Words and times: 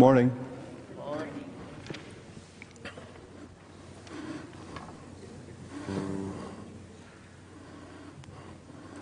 Good 0.00 0.06
morning. 0.06 0.46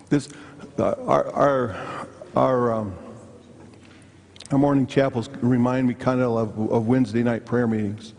This, 0.09 0.27
uh, 0.77 0.95
our, 1.07 1.27
our, 1.31 2.07
our, 2.35 2.73
um, 2.73 2.93
our 4.51 4.57
morning 4.57 4.85
chapels 4.87 5.29
remind 5.39 5.87
me 5.87 5.93
kind 5.93 6.19
of 6.19 6.35
of, 6.35 6.69
of 6.69 6.87
Wednesday 6.87 7.23
night 7.23 7.45
prayer 7.45 7.65
meetings. 7.65 8.13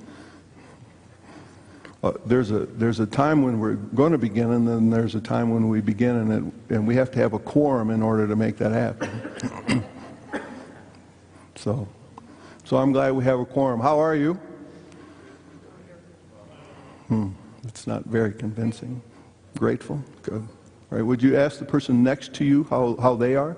Uh, 2.03 2.13
there's, 2.25 2.51
a, 2.51 2.61
there's 2.61 3.01
a 3.01 3.07
time 3.07 3.43
when 3.43 3.61
we're 3.61 3.75
going 3.75 4.13
to 4.13 4.19
begin, 4.19 4.53
and 4.53 4.67
then 4.67 4.89
there's 4.89 5.15
a 5.15 5.21
time 5.21 5.51
when 5.51 5.69
we 5.69 5.83
begin, 5.83 6.17
and, 6.17 6.33
it, 6.33 6.75
and 6.75 6.89
we 6.89 6.95
have 6.95 7.11
to 7.11 7.19
have 7.19 7.35
a 7.35 7.39
quorum 7.39 7.91
in 7.91 8.01
order 8.01 8.27
to 8.27 8.37
make 8.37 8.57
that 8.57 8.73
happen. 8.73 9.85
so, 11.57 11.87
so 12.71 12.77
I'm 12.77 12.93
glad 12.93 13.15
we 13.15 13.25
have 13.25 13.41
a 13.41 13.45
quorum. 13.45 13.81
How 13.81 13.99
are 13.99 14.15
you? 14.15 14.35
Hmm, 17.09 17.31
it's 17.65 17.85
not 17.85 18.05
very 18.05 18.33
convincing. 18.33 19.03
Grateful? 19.59 20.01
Good. 20.23 20.47
All 20.93 20.99
right, 20.99 21.03
would 21.03 21.21
you 21.21 21.37
ask 21.37 21.59
the 21.59 21.65
person 21.65 22.05
next 22.05 22.33
to 22.35 22.45
you 22.45 22.63
how, 22.71 22.95
how 23.03 23.17
they 23.17 23.35
are? 23.35 23.57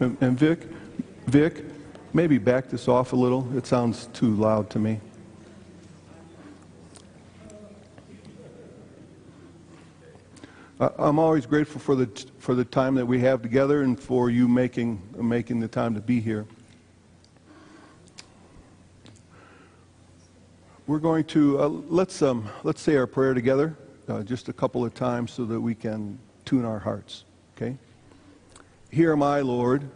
And, 0.00 0.18
and 0.20 0.36
Vic, 0.36 0.66
Vic, 1.28 1.64
maybe 2.12 2.38
back 2.38 2.70
this 2.70 2.88
off 2.88 3.12
a 3.12 3.16
little. 3.16 3.46
It 3.56 3.68
sounds 3.68 4.06
too 4.06 4.34
loud 4.34 4.68
to 4.70 4.80
me. 4.80 4.98
I'm 10.98 11.18
always 11.18 11.46
grateful 11.46 11.80
for 11.80 11.94
the, 11.94 12.06
for 12.38 12.54
the 12.54 12.64
time 12.64 12.94
that 12.96 13.06
we 13.06 13.20
have 13.20 13.42
together 13.42 13.82
and 13.82 13.98
for 13.98 14.30
you 14.30 14.48
making, 14.48 15.00
making 15.16 15.60
the 15.60 15.68
time 15.68 15.94
to 15.94 16.00
be 16.00 16.20
here. 16.20 16.46
We're 20.86 20.98
going 20.98 21.24
to, 21.26 21.60
uh, 21.60 21.68
let's, 21.68 22.20
um, 22.20 22.48
let's 22.62 22.82
say 22.82 22.96
our 22.96 23.06
prayer 23.06 23.34
together 23.34 23.76
uh, 24.08 24.22
just 24.22 24.48
a 24.48 24.52
couple 24.52 24.84
of 24.84 24.94
times 24.94 25.32
so 25.32 25.44
that 25.46 25.60
we 25.60 25.74
can 25.74 26.18
tune 26.44 26.64
our 26.64 26.78
hearts, 26.78 27.24
okay? 27.56 27.76
Hear 28.90 29.16
my 29.16 29.40
Lord, 29.40 29.88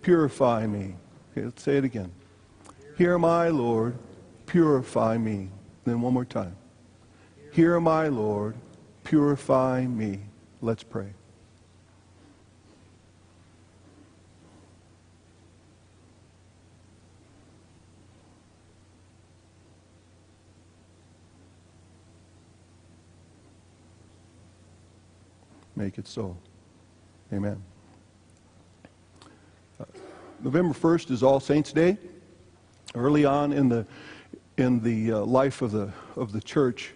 purify 0.00 0.66
me. 0.66 0.94
Okay, 1.32 1.44
let's 1.44 1.62
say 1.62 1.76
it 1.76 1.84
again. 1.84 2.10
Hear 2.96 3.18
my 3.18 3.48
Lord, 3.48 3.96
purify 4.46 5.18
me. 5.18 5.48
Then 5.84 6.00
one 6.00 6.14
more 6.14 6.24
time. 6.24 6.56
Hear 7.52 7.78
my 7.80 8.08
Lord, 8.08 8.54
purify 9.12 9.84
me. 9.84 10.18
Let's 10.62 10.82
pray. 10.82 11.12
Make 25.76 25.98
it 25.98 26.08
so. 26.08 26.34
Amen. 27.34 27.62
Uh, 29.78 29.84
November 30.40 30.72
1st 30.72 31.10
is 31.10 31.22
All 31.22 31.38
Saints' 31.38 31.70
Day. 31.70 31.98
Early 32.94 33.26
on 33.26 33.52
in 33.52 33.68
the, 33.68 33.84
in 34.56 34.80
the 34.80 35.12
uh, 35.12 35.18
life 35.18 35.60
of 35.60 35.70
the, 35.70 35.92
of 36.16 36.32
the 36.32 36.40
church, 36.40 36.92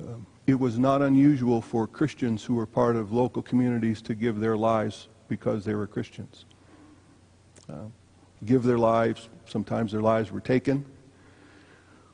uh, 0.00 0.04
it 0.48 0.58
was 0.58 0.78
not 0.78 1.02
unusual 1.02 1.60
for 1.60 1.86
Christians 1.86 2.42
who 2.42 2.54
were 2.54 2.64
part 2.64 2.96
of 2.96 3.12
local 3.12 3.42
communities 3.42 4.00
to 4.00 4.14
give 4.14 4.40
their 4.40 4.56
lives 4.56 5.08
because 5.28 5.62
they 5.62 5.74
were 5.74 5.86
Christians. 5.86 6.46
Uh, 7.68 7.74
give 8.46 8.62
their 8.62 8.78
lives, 8.78 9.28
sometimes 9.44 9.92
their 9.92 10.00
lives 10.00 10.32
were 10.32 10.40
taken. 10.40 10.86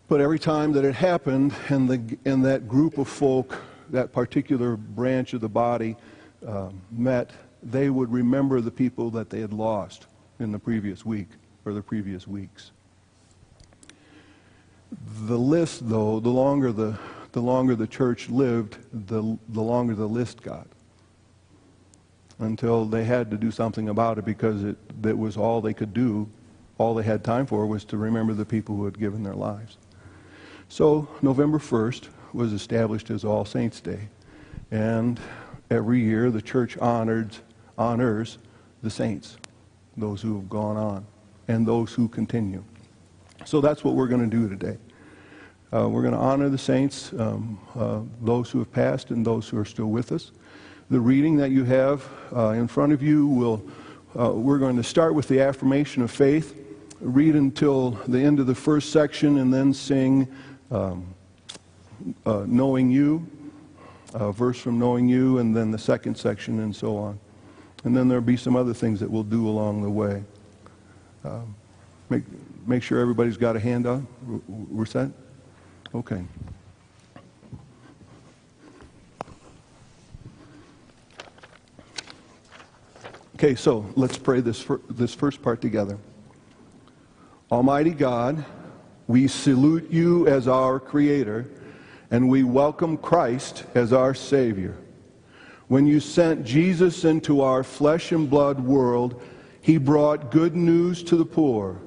But 0.08 0.20
every 0.20 0.40
time 0.40 0.72
that 0.72 0.84
it 0.84 0.96
happened, 0.96 1.54
and, 1.68 1.88
the, 1.88 2.18
and 2.24 2.44
that 2.44 2.66
group 2.66 2.98
of 2.98 3.06
folk, 3.06 3.56
that 3.90 4.12
particular 4.12 4.76
branch 4.76 5.32
of 5.32 5.40
the 5.40 5.48
body 5.48 5.96
uh, 6.44 6.70
met, 6.90 7.30
they 7.62 7.88
would 7.88 8.10
remember 8.10 8.60
the 8.60 8.72
people 8.72 9.10
that 9.10 9.30
they 9.30 9.40
had 9.40 9.52
lost 9.52 10.08
in 10.40 10.50
the 10.50 10.58
previous 10.58 11.06
week 11.06 11.28
or 11.64 11.72
the 11.72 11.82
previous 11.82 12.26
weeks. 12.26 12.72
The 15.20 15.38
list, 15.38 15.88
though, 15.88 16.18
the 16.18 16.30
longer 16.30 16.72
the, 16.72 16.98
the 17.34 17.42
longer 17.42 17.74
the 17.74 17.86
church 17.86 18.30
lived, 18.30 18.78
the, 18.92 19.36
the 19.48 19.60
longer 19.60 19.92
the 19.96 20.06
list 20.06 20.40
got. 20.40 20.68
Until 22.38 22.84
they 22.84 23.02
had 23.02 23.28
to 23.32 23.36
do 23.36 23.50
something 23.50 23.88
about 23.88 24.18
it 24.18 24.24
because 24.24 24.62
it, 24.62 24.76
it 25.04 25.18
was 25.18 25.36
all 25.36 25.60
they 25.60 25.74
could 25.74 25.92
do. 25.92 26.28
All 26.78 26.94
they 26.94 27.02
had 27.02 27.24
time 27.24 27.44
for 27.46 27.66
was 27.66 27.84
to 27.86 27.96
remember 27.96 28.34
the 28.34 28.44
people 28.44 28.76
who 28.76 28.84
had 28.84 28.96
given 28.98 29.24
their 29.24 29.34
lives. 29.34 29.78
So 30.68 31.08
November 31.22 31.58
1st 31.58 32.08
was 32.32 32.52
established 32.52 33.10
as 33.10 33.24
All 33.24 33.44
Saints' 33.44 33.80
Day. 33.80 34.08
And 34.70 35.18
every 35.72 36.00
year 36.00 36.30
the 36.30 36.42
church 36.42 36.78
honored, 36.78 37.36
honors 37.76 38.38
the 38.84 38.90
saints, 38.90 39.38
those 39.96 40.22
who 40.22 40.36
have 40.36 40.48
gone 40.48 40.76
on, 40.76 41.04
and 41.48 41.66
those 41.66 41.92
who 41.92 42.06
continue. 42.06 42.62
So 43.44 43.60
that's 43.60 43.82
what 43.82 43.94
we're 43.94 44.08
going 44.08 44.28
to 44.28 44.36
do 44.36 44.48
today. 44.48 44.78
Uh, 45.74 45.88
we're 45.88 46.02
going 46.02 46.14
to 46.14 46.20
honor 46.20 46.48
the 46.48 46.58
saints, 46.58 47.12
um, 47.18 47.58
uh, 47.74 48.00
those 48.22 48.48
who 48.48 48.60
have 48.60 48.70
passed 48.72 49.10
and 49.10 49.26
those 49.26 49.48
who 49.48 49.58
are 49.58 49.64
still 49.64 49.86
with 49.86 50.12
us. 50.12 50.30
The 50.90 51.00
reading 51.00 51.36
that 51.38 51.50
you 51.50 51.64
have 51.64 52.08
uh, 52.34 52.50
in 52.50 52.68
front 52.68 52.92
of 52.92 53.02
you 53.02 53.26
will, 53.26 53.60
uh, 54.16 54.30
we're 54.30 54.58
going 54.58 54.76
to 54.76 54.84
start 54.84 55.14
with 55.14 55.26
the 55.26 55.40
affirmation 55.40 56.02
of 56.02 56.12
faith, 56.12 56.56
read 57.00 57.34
until 57.34 57.92
the 58.06 58.20
end 58.20 58.38
of 58.38 58.46
the 58.46 58.54
first 58.54 58.92
section, 58.92 59.38
and 59.38 59.52
then 59.52 59.74
sing 59.74 60.28
um, 60.70 61.12
uh, 62.24 62.44
Knowing 62.46 62.92
You, 62.92 63.26
a 64.12 64.30
verse 64.30 64.60
from 64.60 64.78
Knowing 64.78 65.08
You, 65.08 65.38
and 65.38 65.56
then 65.56 65.72
the 65.72 65.78
second 65.78 66.16
section, 66.16 66.60
and 66.60 66.76
so 66.76 66.96
on. 66.96 67.18
And 67.82 67.96
then 67.96 68.06
there'll 68.06 68.22
be 68.22 68.36
some 68.36 68.54
other 68.54 68.74
things 68.74 69.00
that 69.00 69.10
we'll 69.10 69.24
do 69.24 69.48
along 69.48 69.82
the 69.82 69.90
way. 69.90 70.22
Um, 71.24 71.56
make, 72.10 72.22
make 72.64 72.84
sure 72.84 73.00
everybody's 73.00 73.36
got 73.36 73.56
a 73.56 73.60
hand 73.60 73.88
on. 73.88 74.06
We're 74.46 74.86
set? 74.86 75.10
Okay. 75.94 76.24
Okay, 83.36 83.54
so 83.54 83.86
let's 83.94 84.18
pray 84.18 84.40
this, 84.40 84.66
this 84.90 85.14
first 85.14 85.40
part 85.40 85.60
together. 85.60 85.96
Almighty 87.52 87.92
God, 87.92 88.44
we 89.06 89.28
salute 89.28 89.88
you 89.88 90.26
as 90.26 90.48
our 90.48 90.80
Creator, 90.80 91.46
and 92.10 92.28
we 92.28 92.42
welcome 92.42 92.96
Christ 92.96 93.64
as 93.76 93.92
our 93.92 94.14
Savior. 94.14 94.76
When 95.68 95.86
you 95.86 96.00
sent 96.00 96.44
Jesus 96.44 97.04
into 97.04 97.40
our 97.40 97.62
flesh 97.62 98.10
and 98.10 98.28
blood 98.28 98.58
world, 98.58 99.22
he 99.60 99.78
brought 99.78 100.32
good 100.32 100.56
news 100.56 101.04
to 101.04 101.14
the 101.14 101.24
poor, 101.24 101.78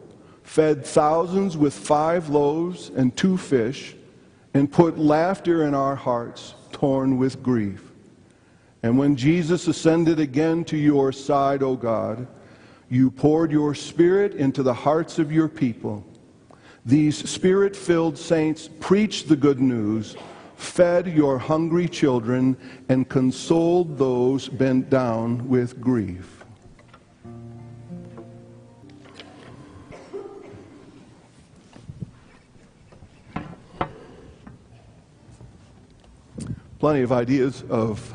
fed 0.43 0.85
thousands 0.85 1.57
with 1.57 1.73
five 1.73 2.29
loaves 2.29 2.89
and 2.95 3.13
two 3.17 3.37
fish, 3.37 3.95
and 4.57 4.71
put 4.71 4.97
laughter 4.97 5.67
in 5.67 5.75
our 5.75 5.95
hearts 5.95 6.55
torn 6.71 7.17
with 7.17 7.43
grief. 7.43 7.91
And 8.81 8.97
when 8.97 9.15
Jesus 9.15 9.67
ascended 9.67 10.19
again 10.19 10.63
to 10.65 10.77
your 10.77 11.11
side, 11.11 11.61
O 11.61 11.75
God, 11.75 12.27
you 12.89 13.11
poured 13.11 13.51
your 13.51 13.75
Spirit 13.75 14.33
into 14.33 14.63
the 14.63 14.73
hearts 14.73 15.19
of 15.19 15.31
your 15.31 15.47
people. 15.47 16.03
These 16.85 17.29
Spirit 17.29 17.75
filled 17.75 18.17
saints 18.17 18.67
preached 18.79 19.29
the 19.29 19.35
good 19.35 19.59
news, 19.59 20.15
fed 20.55 21.05
your 21.07 21.37
hungry 21.37 21.87
children, 21.87 22.57
and 22.89 23.07
consoled 23.07 23.97
those 23.97 24.47
bent 24.49 24.89
down 24.89 25.47
with 25.47 25.79
grief. 25.79 26.36
Plenty 36.87 37.01
of 37.01 37.11
ideas 37.11 37.65
of 37.69 38.13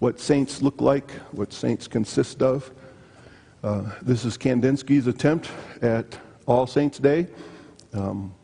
what 0.00 0.18
saints 0.18 0.62
look 0.62 0.80
like, 0.80 1.12
what 1.30 1.52
saints 1.52 1.86
consist 1.86 2.42
of. 2.42 2.72
Uh, 3.62 3.92
this 4.02 4.24
is 4.24 4.36
Kandinsky's 4.36 5.06
attempt 5.06 5.48
at 5.80 6.18
All 6.46 6.66
Saints' 6.66 6.98
Day. 6.98 7.28
Um, 7.92 8.34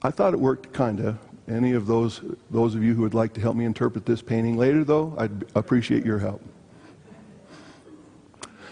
I 0.00 0.10
thought 0.10 0.32
it 0.32 0.40
worked 0.40 0.72
kind 0.72 1.00
of. 1.00 1.18
Any 1.46 1.74
of 1.74 1.86
those, 1.86 2.22
those 2.50 2.74
of 2.74 2.82
you 2.82 2.94
who 2.94 3.02
would 3.02 3.12
like 3.12 3.34
to 3.34 3.42
help 3.42 3.56
me 3.56 3.66
interpret 3.66 4.06
this 4.06 4.22
painting 4.22 4.56
later, 4.56 4.84
though, 4.84 5.14
I'd 5.18 5.44
appreciate 5.54 6.02
your 6.06 6.18
help. 6.18 6.42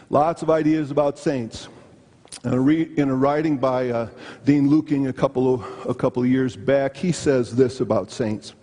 Lots 0.09 0.41
of 0.41 0.49
ideas 0.49 0.93
about 0.93 1.19
saints. 1.19 1.69
In 2.43 2.55
a, 2.55 2.59
re, 2.59 2.91
in 2.97 3.11
a 3.11 3.15
writing 3.15 3.59
by 3.59 3.91
uh, 3.91 4.09
Dean 4.47 4.67
Lueking 4.71 5.11
a 5.11 5.13
couple, 5.13 5.53
of, 5.53 5.87
a 5.87 5.95
couple 5.95 6.23
of 6.23 6.29
years 6.31 6.57
back, 6.57 6.97
he 6.97 7.13
says 7.13 7.55
this 7.55 7.81
about 7.81 8.11
saints. 8.11 8.55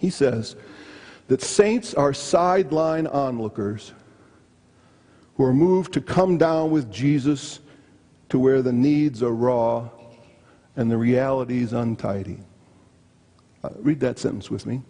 He 0.00 0.08
says 0.08 0.56
that 1.28 1.42
saints 1.42 1.92
are 1.92 2.14
sideline 2.14 3.06
onlookers 3.06 3.92
who 5.36 5.44
are 5.44 5.52
moved 5.52 5.92
to 5.92 6.00
come 6.00 6.38
down 6.38 6.70
with 6.70 6.90
Jesus 6.90 7.60
to 8.30 8.38
where 8.38 8.62
the 8.62 8.72
needs 8.72 9.22
are 9.22 9.34
raw 9.34 9.90
and 10.74 10.90
the 10.90 10.96
realities 10.96 11.74
untidy. 11.74 12.38
Uh, 13.62 13.68
read 13.76 14.00
that 14.00 14.18
sentence 14.18 14.50
with 14.50 14.64
me. 14.64 14.80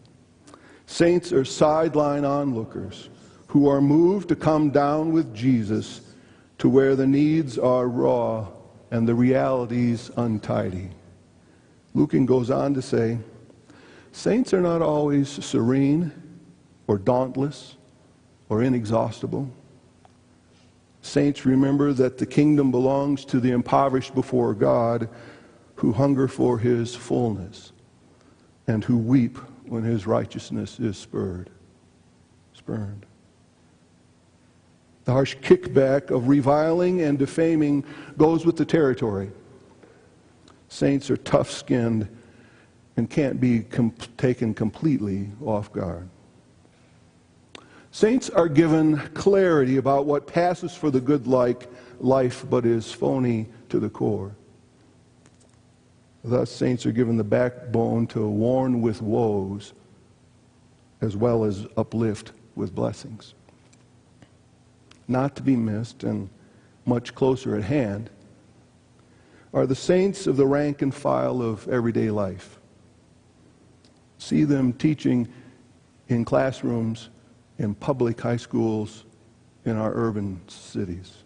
Saints 0.87 1.33
are 1.33 1.45
sideline 1.45 2.25
onlookers 2.25 3.11
who 3.49 3.69
are 3.69 3.81
moved 3.81 4.29
to 4.29 4.37
come 4.37 4.71
down 4.71 5.13
with 5.13 5.35
Jesus 5.35 6.03
to 6.59 6.69
where 6.69 6.95
the 6.95 7.07
needs 7.07 7.59
are 7.59 7.89
raw 7.89 8.47
and 8.93 9.09
the 9.09 9.15
realities 9.15 10.09
untidy. 10.17 10.91
Lueking 11.97 12.27
goes 12.27 12.49
on 12.49 12.75
to 12.75 12.83
say, 12.83 13.19
Saints 14.13 14.53
are 14.53 14.61
not 14.61 14.83
always 14.83 15.29
serene 15.29 16.13
or 16.87 16.99
dauntless 16.99 17.77
or 18.49 18.63
inexhaustible. 18.63 19.49
Saints 21.03 21.47
remember 21.47 21.93
that 21.93 22.19
the 22.19 22.27
kingdom 22.27 22.71
belongs 22.71 23.25
to 23.27 23.41
the 23.41 23.53
impoverished 23.53 24.15
before 24.15 24.53
God 24.55 25.09
who 25.77 25.93
hunger 25.93 26.29
for 26.29 26.59
his 26.59 26.95
fullness 26.95 27.73
and 28.67 28.85
who 28.85 28.99
weep 28.99 29.39
when 29.65 29.83
his 29.83 30.07
righteousness 30.07 30.79
is 30.79 30.99
spurred, 30.99 31.49
spurned. 32.53 33.07
The 35.05 35.13
harsh 35.13 35.37
kickback 35.37 36.11
of 36.11 36.29
reviling 36.29 37.01
and 37.01 37.19
defaming 37.19 37.85
goes 38.19 38.45
with 38.45 38.57
the 38.57 38.65
territory. 38.65 39.31
Saints 40.69 41.11
are 41.11 41.17
tough 41.17 41.51
skinned 41.51 42.09
and 42.97 43.09
can't 43.09 43.41
be 43.41 43.61
com- 43.61 43.95
taken 44.17 44.55
completely 44.55 45.31
off 45.45 45.73
guard. 45.73 46.09
Saints 47.93 48.31
are 48.31 48.49
given 48.49 48.99
clarity 49.15 49.77
about 49.77 50.07
what 50.07 50.27
passes 50.27 50.75
for 50.75 50.91
the 50.91 51.01
good 51.01 51.27
like 51.27 51.69
life 51.99 52.45
but 52.49 52.65
is 52.65 52.93
phony 52.93 53.49
to 53.69 53.81
the 53.81 53.91
core. 53.91 54.33
Thus, 56.23 56.51
saints 56.51 56.87
are 56.87 56.93
given 56.93 57.17
the 57.17 57.25
backbone 57.25 58.07
to 58.09 58.29
warn 58.29 58.81
with 58.81 59.03
woes 59.03 59.73
as 61.01 61.17
well 61.17 61.45
as 61.45 61.67
uplift 61.77 62.33
with 62.55 62.75
blessings. 62.75 63.35
Not 65.09 65.35
to 65.37 65.43
be 65.43 65.57
missed 65.57 66.05
and 66.05 66.29
much 66.85 67.15
closer 67.15 67.57
at 67.57 67.65
hand 67.65 68.11
are 69.53 69.67
the 69.67 69.75
saints 69.75 70.27
of 70.27 70.37
the 70.37 70.47
rank 70.47 70.83
and 70.83 70.95
file 70.95 71.43
of 71.43 71.67
everyday 71.69 72.11
life. 72.11 72.60
See 74.21 74.45
them 74.45 74.75
teaching 74.75 75.27
in 76.09 76.27
classrooms 76.27 77.09
in 77.59 77.75
public 77.75 78.21
high 78.21 78.37
schools 78.37 79.05
in 79.65 79.77
our 79.77 79.93
urban 79.95 80.43
cities. 80.47 81.25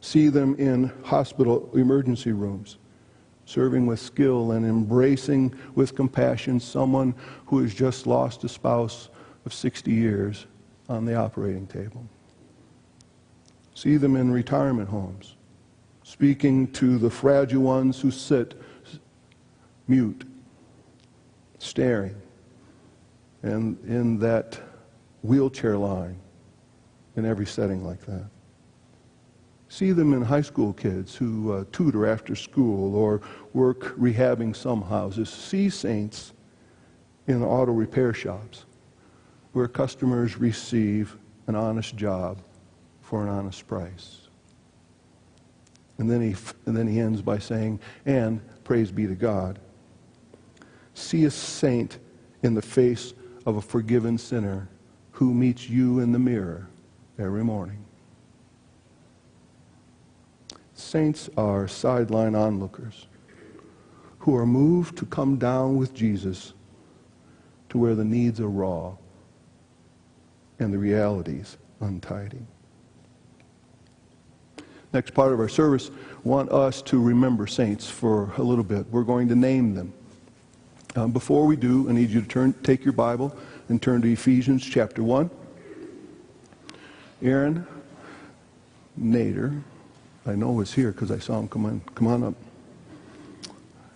See 0.00 0.28
them 0.28 0.54
in 0.54 0.92
hospital 1.02 1.68
emergency 1.74 2.30
rooms, 2.30 2.78
serving 3.46 3.84
with 3.84 3.98
skill 3.98 4.52
and 4.52 4.64
embracing 4.64 5.52
with 5.74 5.96
compassion 5.96 6.60
someone 6.60 7.16
who 7.46 7.58
has 7.62 7.74
just 7.74 8.06
lost 8.06 8.44
a 8.44 8.48
spouse 8.48 9.08
of 9.44 9.52
60 9.52 9.90
years 9.90 10.46
on 10.88 11.04
the 11.04 11.16
operating 11.16 11.66
table. 11.66 12.06
See 13.74 13.96
them 13.96 14.14
in 14.14 14.30
retirement 14.30 14.88
homes, 14.88 15.34
speaking 16.04 16.70
to 16.74 16.96
the 16.96 17.10
fragile 17.10 17.62
ones 17.62 18.00
who 18.00 18.12
sit 18.12 18.54
mute, 19.88 20.29
staring, 21.60 22.20
and 23.42 23.78
in 23.86 24.18
that 24.18 24.60
wheelchair 25.22 25.76
line 25.76 26.18
in 27.16 27.24
every 27.24 27.46
setting 27.46 27.84
like 27.84 28.00
that. 28.06 28.26
See 29.68 29.92
them 29.92 30.14
in 30.14 30.22
high 30.22 30.40
school 30.40 30.72
kids 30.72 31.14
who 31.14 31.52
uh, 31.52 31.64
tutor 31.70 32.06
after 32.06 32.34
school 32.34 32.96
or 32.96 33.20
work 33.52 33.96
rehabbing 33.98 34.56
some 34.56 34.82
houses. 34.82 35.28
See 35.28 35.70
saints 35.70 36.32
in 37.28 37.42
auto 37.44 37.72
repair 37.72 38.12
shops 38.12 38.64
where 39.52 39.68
customers 39.68 40.38
receive 40.38 41.16
an 41.46 41.54
honest 41.54 41.94
job 41.94 42.42
for 43.00 43.22
an 43.22 43.28
honest 43.28 43.66
price. 43.66 44.28
And 45.98 46.10
then 46.10 46.22
he, 46.22 46.34
and 46.66 46.76
then 46.76 46.88
he 46.88 46.98
ends 46.98 47.20
by 47.20 47.38
saying, 47.38 47.80
and 48.06 48.40
praise 48.64 48.90
be 48.90 49.06
to 49.06 49.14
God. 49.14 49.58
See 51.00 51.24
a 51.24 51.30
saint 51.30 51.98
in 52.42 52.54
the 52.54 52.62
face 52.62 53.14
of 53.44 53.56
a 53.56 53.62
forgiven 53.62 54.16
sinner 54.16 54.68
who 55.10 55.34
meets 55.34 55.68
you 55.68 55.98
in 55.98 56.12
the 56.12 56.18
mirror 56.18 56.68
every 57.18 57.42
morning. 57.42 57.84
Saints 60.74 61.28
are 61.36 61.66
sideline 61.66 62.36
onlookers 62.36 63.08
who 64.20 64.36
are 64.36 64.46
moved 64.46 64.98
to 64.98 65.06
come 65.06 65.36
down 65.36 65.76
with 65.76 65.94
Jesus 65.94 66.52
to 67.70 67.78
where 67.78 67.96
the 67.96 68.04
needs 68.04 68.38
are 68.38 68.48
raw 68.48 68.94
and 70.60 70.72
the 70.72 70.78
realities 70.78 71.56
untidy. 71.80 72.46
Next 74.92 75.14
part 75.14 75.32
of 75.32 75.40
our 75.40 75.48
service, 75.48 75.90
want 76.24 76.52
us 76.52 76.82
to 76.82 77.02
remember 77.02 77.46
saints 77.48 77.88
for 77.88 78.32
a 78.36 78.42
little 78.42 78.64
bit. 78.64 78.86
We're 78.90 79.02
going 79.02 79.28
to 79.28 79.34
name 79.34 79.74
them. 79.74 79.94
Um, 80.96 81.12
before 81.12 81.46
we 81.46 81.54
do, 81.54 81.88
I 81.88 81.92
need 81.92 82.10
you 82.10 82.20
to 82.20 82.26
turn, 82.26 82.52
take 82.64 82.84
your 82.84 82.92
Bible 82.92 83.36
and 83.68 83.80
turn 83.80 84.02
to 84.02 84.12
Ephesians 84.12 84.64
chapter 84.64 85.04
1. 85.04 85.30
Aaron 87.22 87.66
Nader, 89.00 89.62
I 90.26 90.34
know 90.34 90.58
is 90.60 90.72
here 90.74 90.90
because 90.90 91.12
I 91.12 91.18
saw 91.18 91.38
him 91.38 91.48
come 91.48 91.64
on, 91.64 91.80
come 91.94 92.08
on 92.08 92.24
up. 92.24 92.34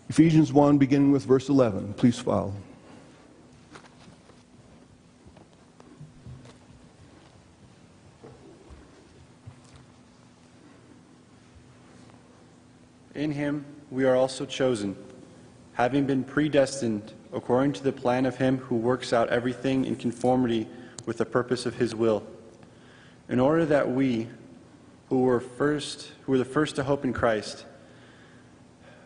Ephesians 0.08 0.52
1, 0.52 0.78
beginning 0.78 1.10
with 1.10 1.24
verse 1.24 1.48
11. 1.48 1.94
Please 1.94 2.18
follow. 2.18 2.54
In 13.14 13.32
him 13.32 13.64
we 13.90 14.04
are 14.04 14.14
also 14.14 14.44
chosen, 14.44 14.96
having 15.74 16.06
been 16.06 16.24
predestined 16.24 17.12
according 17.32 17.72
to 17.72 17.82
the 17.82 17.92
plan 17.92 18.26
of 18.26 18.36
him 18.36 18.58
who 18.58 18.76
works 18.76 19.12
out 19.12 19.28
everything 19.28 19.84
in 19.84 19.96
conformity 19.96 20.68
with 21.04 21.18
the 21.18 21.24
purpose 21.24 21.66
of 21.66 21.74
his 21.74 21.94
will, 21.94 22.24
in 23.28 23.40
order 23.40 23.66
that 23.66 23.90
we, 23.90 24.28
who 25.08 25.22
were 25.22 25.40
first, 25.40 26.12
who 26.22 26.32
were 26.32 26.38
the 26.38 26.44
first 26.44 26.76
to 26.76 26.84
hope 26.84 27.04
in 27.04 27.12
Christ, 27.12 27.66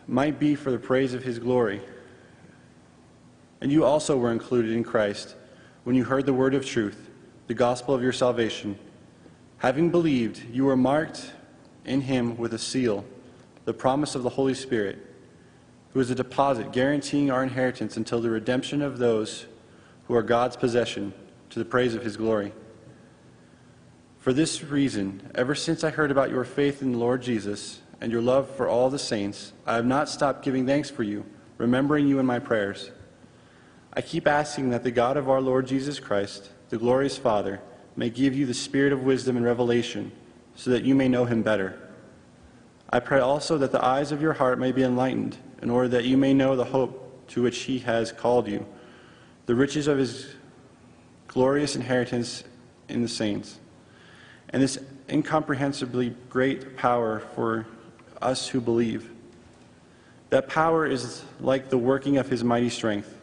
might 0.07 0.39
be 0.39 0.55
for 0.55 0.71
the 0.71 0.79
praise 0.79 1.13
of 1.13 1.23
his 1.23 1.39
glory. 1.39 1.81
And 3.61 3.71
you 3.71 3.83
also 3.83 4.15
were 4.17 4.31
included 4.31 4.71
in 4.71 4.83
Christ 4.83 5.35
when 5.83 5.95
you 5.95 6.03
heard 6.03 6.25
the 6.25 6.33
word 6.33 6.53
of 6.53 6.65
truth, 6.65 7.09
the 7.47 7.53
gospel 7.53 7.95
of 7.95 8.03
your 8.03 8.13
salvation. 8.13 8.77
Having 9.57 9.89
believed, 9.89 10.43
you 10.51 10.65
were 10.65 10.77
marked 10.77 11.31
in 11.83 12.01
him 12.01 12.37
with 12.37 12.53
a 12.53 12.59
seal, 12.59 13.05
the 13.65 13.73
promise 13.73 14.13
of 14.13 14.23
the 14.23 14.29
Holy 14.29 14.53
Spirit 14.53 15.08
who 15.93 15.99
is 15.99 16.09
a 16.09 16.15
deposit 16.15 16.71
guaranteeing 16.71 17.31
our 17.31 17.43
inheritance 17.43 17.97
until 17.97 18.21
the 18.21 18.29
redemption 18.29 18.81
of 18.81 18.97
those 18.97 19.45
who 20.07 20.15
are 20.15 20.23
God's 20.23 20.55
possession 20.55 21.13
to 21.49 21.59
the 21.59 21.65
praise 21.65 21.95
of 21.95 22.03
his 22.03 22.17
glory. 22.17 22.53
For 24.19 24.33
this 24.33 24.63
reason, 24.63 25.31
ever 25.33 25.55
since 25.55 25.83
I 25.83 25.89
heard 25.89 26.11
about 26.11 26.29
your 26.29 26.43
faith 26.43 26.81
in 26.81 26.91
the 26.91 26.97
Lord 26.97 27.21
Jesus 27.21 27.81
and 28.01 28.11
your 28.11 28.21
love 28.21 28.49
for 28.49 28.67
all 28.67 28.89
the 28.89 28.99
saints, 28.99 29.53
I 29.65 29.75
have 29.75 29.85
not 29.85 30.09
stopped 30.09 30.43
giving 30.43 30.65
thanks 30.65 30.89
for 30.89 31.03
you, 31.03 31.25
remembering 31.57 32.07
you 32.07 32.19
in 32.19 32.25
my 32.25 32.39
prayers. 32.39 32.91
I 33.93 34.01
keep 34.01 34.27
asking 34.27 34.69
that 34.69 34.83
the 34.83 34.91
God 34.91 35.17
of 35.17 35.29
our 35.29 35.41
Lord 35.41 35.65
Jesus 35.65 35.99
Christ, 35.99 36.49
the 36.69 36.77
glorious 36.77 37.17
Father, 37.17 37.61
may 37.95 38.09
give 38.09 38.35
you 38.35 38.45
the 38.45 38.53
spirit 38.53 38.93
of 38.93 39.03
wisdom 39.03 39.35
and 39.35 39.45
revelation, 39.45 40.11
so 40.55 40.69
that 40.69 40.83
you 40.83 40.93
may 40.93 41.07
know 41.07 41.25
him 41.25 41.41
better. 41.41 41.79
I 42.89 42.99
pray 42.99 43.19
also 43.19 43.57
that 43.57 43.71
the 43.71 43.83
eyes 43.83 44.11
of 44.11 44.21
your 44.21 44.33
heart 44.33 44.59
may 44.59 44.71
be 44.71 44.83
enlightened 44.83 45.37
in 45.61 45.69
order 45.69 45.87
that 45.89 46.05
you 46.05 46.17
may 46.17 46.33
know 46.33 46.55
the 46.55 46.65
hope 46.65 47.27
to 47.29 47.41
which 47.41 47.59
he 47.59 47.79
has 47.79 48.11
called 48.11 48.47
you, 48.47 48.65
the 49.45 49.55
riches 49.55 49.87
of 49.87 49.97
his 49.97 50.35
glorious 51.27 51.75
inheritance 51.75 52.43
in 52.87 53.01
the 53.01 53.07
saints, 53.07 53.59
and 54.49 54.61
this 54.61 54.79
incomprehensibly 55.09 56.15
great 56.29 56.75
power 56.75 57.19
for 57.35 57.65
us 58.21 58.47
who 58.47 58.61
believe. 58.61 59.11
That 60.29 60.47
power 60.47 60.85
is 60.85 61.23
like 61.39 61.69
the 61.69 61.77
working 61.77 62.17
of 62.17 62.29
his 62.29 62.43
mighty 62.43 62.69
strength, 62.69 63.15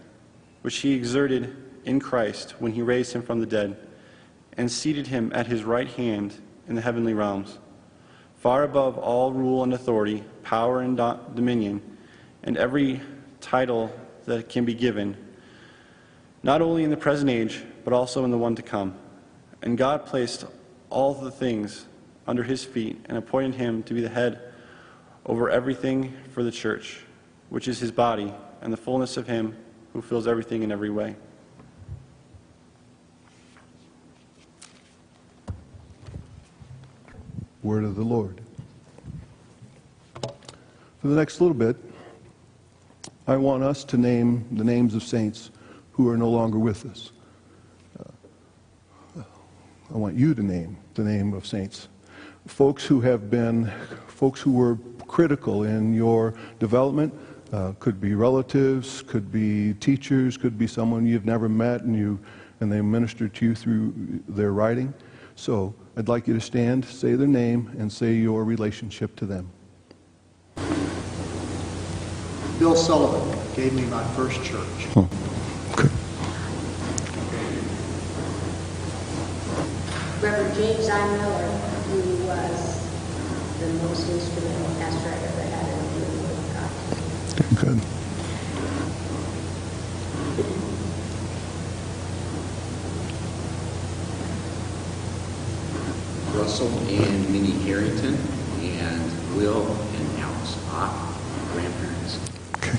which 0.63 0.77
he 0.79 0.95
exerted 0.95 1.57
in 1.85 2.01
Christ 2.01 2.55
when 2.59 2.73
he 2.73 2.83
raised 2.83 3.13
him 3.13 3.23
from 3.23 3.41
the 3.41 3.47
dead 3.47 3.77
and 4.57 4.71
seated 4.71 5.07
him 5.07 5.31
at 5.35 5.47
his 5.47 5.65
right 5.65 5.89
hand 5.89 6.35
in 6.69 6.75
the 6.75 6.81
heavenly 6.81 7.15
realms, 7.15 7.59
far 8.37 8.65
above 8.65 8.99
all 8.99 9.33
rule 9.33 9.63
and 9.63 9.73
authority, 9.73 10.25
power 10.43 10.81
and 10.81 10.97
do- 10.97 11.19
dominion 11.35 11.96
and 12.47 12.57
every 12.57 13.03
title 13.41 13.93
that 14.25 14.49
can 14.49 14.65
be 14.65 14.73
given, 14.73 15.17
not 16.43 16.63
only 16.63 16.85
in 16.85 16.91
the 16.91 16.97
present 16.97 17.29
age, 17.29 17.63
but 17.85 17.93
also 17.93 18.25
in 18.25 18.31
the 18.31 18.39
one 18.39 18.55
to 18.55 18.63
come. 18.63 18.95
And 19.63 19.77
God 19.77 20.07
placed 20.07 20.47
all 20.89 21.13
the 21.13 21.31
things 21.31 21.87
under 22.27 22.45
his 22.45 22.65
feet 22.65 23.05
and 23.07 23.19
appointed 23.19 23.57
him 23.57 23.83
to 23.83 23.95
be 23.95 24.01
the 24.01 24.09
head 24.09 24.41
over 25.27 25.51
everything 25.51 26.17
for 26.33 26.45
the 26.45 26.53
church, 26.53 27.01
which 27.51 27.67
is 27.67 27.81
his 27.81 27.91
body, 27.91 28.33
and 28.63 28.73
the 28.73 28.77
fullness 28.77 29.17
of 29.17 29.27
him 29.27 29.57
who 29.93 30.01
fills 30.01 30.29
everything 30.29 30.63
in 30.63 30.71
every 30.71 30.91
way. 30.91 31.17
Word 37.65 37.83
of 37.83 37.97
the 37.97 38.05
Lord. 38.05 38.41
For 41.01 41.09
the 41.09 41.17
next 41.17 41.41
little 41.41 41.55
bit, 41.55 41.77
I 43.29 43.37
want 43.37 43.65
us 43.65 43.83
to 43.85 43.97
name 43.97 44.47
the 44.53 44.63
names 44.63 44.95
of 44.95 45.03
saints 45.03 45.51
who 45.91 46.09
are 46.09 46.17
no 46.17 46.29
longer 46.29 46.59
with 46.59 46.87
us. 46.87 47.11
Uh, 47.99 49.23
I 49.93 49.97
want 49.97 50.15
you 50.15 50.33
to 50.33 50.43
name 50.43 50.77
the 50.95 51.03
name 51.03 51.35
of 51.35 51.45
saints. 51.45 51.89
Folks 52.47 52.85
who 52.85 53.01
have 53.01 53.29
been, 53.29 53.73
folks 54.07 54.41
who 54.41 54.53
were 54.53 54.79
critical 55.09 55.65
in 55.65 55.93
your 55.93 56.35
development, 56.61 57.13
uh, 57.53 57.73
could 57.81 58.01
be 58.01 58.15
relatives, 58.15 59.03
could 59.03 59.33
be 59.33 59.75
teachers, 59.75 60.37
could 60.37 60.57
be 60.57 60.69
someone 60.69 61.05
you've 61.05 61.25
never 61.25 61.49
met 61.49 61.83
and 61.83 61.97
you, 61.97 62.21
and 62.61 62.71
they 62.71 62.81
ministered 62.81 63.35
to 63.35 63.47
you 63.47 63.55
through 63.57 63.93
their 64.29 64.53
writing. 64.53 64.95
So 65.35 65.75
I'd 65.97 66.09
like 66.09 66.29
you 66.29 66.35
to 66.35 66.41
stand, 66.41 66.85
say 66.85 67.15
their 67.15 67.27
name, 67.27 67.75
and 67.79 67.93
say 67.93 68.15
your 68.15 68.45
relationship 68.45 69.17
to 69.17 69.27
them. 69.27 69.51
Bill 72.67 72.75
Sullivan 72.75 73.39
gave 73.55 73.75
me 73.75 73.83
my 73.83 74.03
first 74.15 74.43
church. 74.43 74.89
Oh, 74.97 75.09
okay. 75.75 75.89
Reverend 80.21 80.55
James 80.57 80.89
I. 80.89 81.17
Miller, 81.17 81.47
who 81.87 82.27
was 82.27 82.89
the 83.61 83.69
most 83.85 84.11
instrumental 84.11 84.75
pastor 84.81 85.11
I've 85.11 85.23
ever 85.23 85.43
had 85.43 85.69
in 85.69 85.79
the 85.79 86.07
Word 86.27 86.39
of 86.39 86.47
God. 86.55 86.71
Good. 87.61 87.81
Russell 96.37 96.69
and 96.89 97.31
Minnie 97.31 97.63
Harrington, 97.65 98.19
and 98.61 99.37
Will 99.37 99.67
and 99.67 100.19
Alice 100.19 100.57
Bach, 100.67 101.15
grandparents. 101.53 102.19
Okay. 102.57 102.79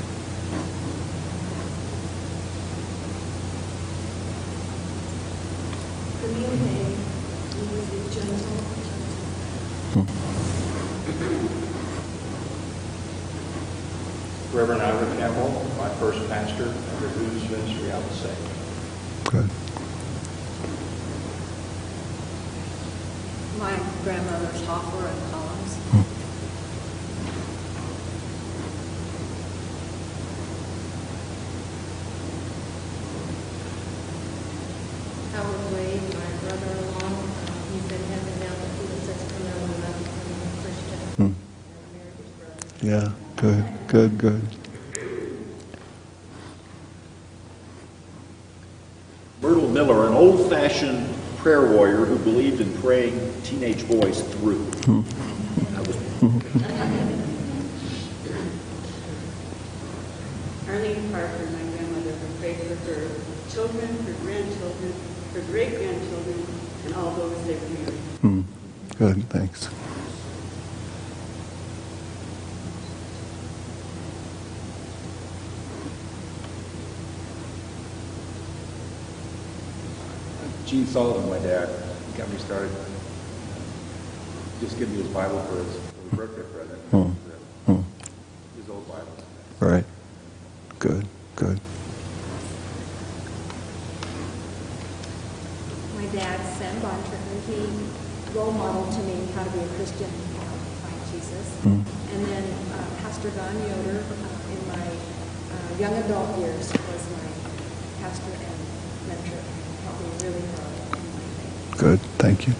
Camille 6.21 6.57
Hay, 6.57 6.95
who 7.53 7.61
was 7.75 7.87
a 7.93 7.95
gentle, 8.13 8.57
Reverend 14.53 14.81
Ira 14.81 15.15
Campbell, 15.17 15.65
my 15.77 15.89
first 15.95 16.27
pastor, 16.29 16.63
under 16.63 17.07
whose 17.09 17.49
ministry 17.49 17.91
I 17.91 17.99
was 17.99 18.15
saved. 18.15 18.49
Good. 19.31 19.49
my 23.59 23.75
grandmother's 24.03 24.63
Hoffer 24.67 25.07
and 25.07 25.31
Collins. 25.31 25.77
Howard 35.33 35.73
Wade, 35.73 36.01
my 36.13 36.31
brother-in-law, 36.41 37.01
uh, 37.01 37.51
he's 37.73 37.91
in 37.91 38.03
heaven 38.09 38.39
now, 38.39 38.53
but 38.57 38.69
he 38.77 38.83
was 38.93 39.01
such 39.05 39.21
a 39.21 39.43
love 39.43 39.69
and 39.75 40.61
Christian. 40.61 41.06
Hmm. 41.17 41.23
And 41.23 41.33
married 41.93 42.13
his 42.17 42.29
brother. 42.37 42.61
Yeah, 42.81 43.11
good, 43.35 43.63
good, 43.87 44.17
good. 44.17 44.41
Myrtle 49.41 49.69
Miller, 49.69 50.07
an 50.07 50.13
old-fashioned 50.13 51.13
prayer 51.37 51.71
warrior 51.71 52.05
who 52.05 52.17
believed 52.19 52.61
in 52.61 52.73
praying 52.81 53.19
teenage 53.43 53.87
boys 53.87 54.21
through. 54.33 54.65
That 54.65 55.87
was 55.87 55.95
Arlene 60.67 61.11
Parker, 61.11 61.45
my 61.45 61.63
grandmother, 61.71 62.11
who 62.11 62.27
prayed 62.39 62.57
for 62.57 62.75
her 62.75 63.07
children, 63.49 63.87
her 64.05 64.13
grandchildren, 64.23 64.93
her 65.33 65.41
great-grandchildren, 65.41 66.45
and 66.85 66.95
all 66.95 67.11
those 67.11 67.45
they 67.45 67.55
were 67.55 67.69
married. 67.69 67.99
Hmm. 68.21 68.41
Good, 68.97 69.29
thanks. 69.29 69.69
Gene 80.67 80.85
Sullivan, 80.85 81.29
my 81.29 81.39
dad, 81.39 81.69
got 82.17 82.27
me 82.27 82.37
started. 82.39 82.69
Just 84.59 84.77
gave 84.77 84.89
me 84.89 84.97
his 84.97 85.07
Bible 85.13 85.39
for 85.43 85.63
his 85.63 85.79
for 85.79 86.01
his 86.03 86.11
birthday 86.11 86.43
present. 86.51 86.81
Hmm. 86.91 87.71
Hmm. 87.71 87.81
His 88.59 88.69
old 88.69 88.85
Bible. 88.85 89.07
Right. 89.61 89.85
Good, 90.79 91.07
good. 91.37 91.61
My 95.95 96.05
dad, 96.11 96.43
Sam 96.59 96.75
Bontrager, 96.83 97.39
he 97.47 98.37
role 98.37 98.51
modeled 98.51 98.91
to 98.91 98.99
me 99.03 99.31
how 99.35 99.45
to 99.45 99.49
be 99.51 99.59
a 99.59 99.67
Christian, 99.79 100.11
and 100.11 100.35
how 100.43 100.51
to 100.51 100.67
find 100.83 100.99
Jesus. 101.15 101.47
Hmm. 101.63 101.79
And 102.11 102.25
then 102.25 102.43
uh, 102.75 102.83
Pastor 103.03 103.29
Don 103.29 103.55
Yoder, 103.55 104.03
uh, 104.03 104.51
in 104.51 104.67
my 104.67 104.83
uh, 104.83 105.79
young 105.79 105.95
adult 106.03 106.37
years, 106.39 106.73
was 106.73 107.03
my 107.15 108.03
pastor 108.03 108.35
and 108.35 109.07
mentor. 109.07 109.66
Helped 109.97 110.23
me 110.23 110.29
really 110.29 110.41
grow 110.41 110.65
in 110.65 110.89
my 110.89 110.95
faith. 110.95 111.77
Good, 111.77 111.99
thank 112.19 112.47
you. 112.47 112.53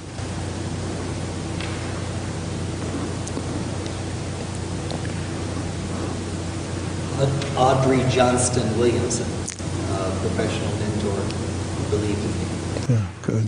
Audrey 7.58 8.03
Johnston 8.12 8.77
Williamson, 8.77 9.25
a 9.25 10.12
professional 10.22 10.72
mentor, 10.77 11.20
who 11.20 11.89
believed 11.89 12.24
in 12.24 12.32
me. 12.32 12.46
Yeah, 12.89 13.08
good. 13.24 13.48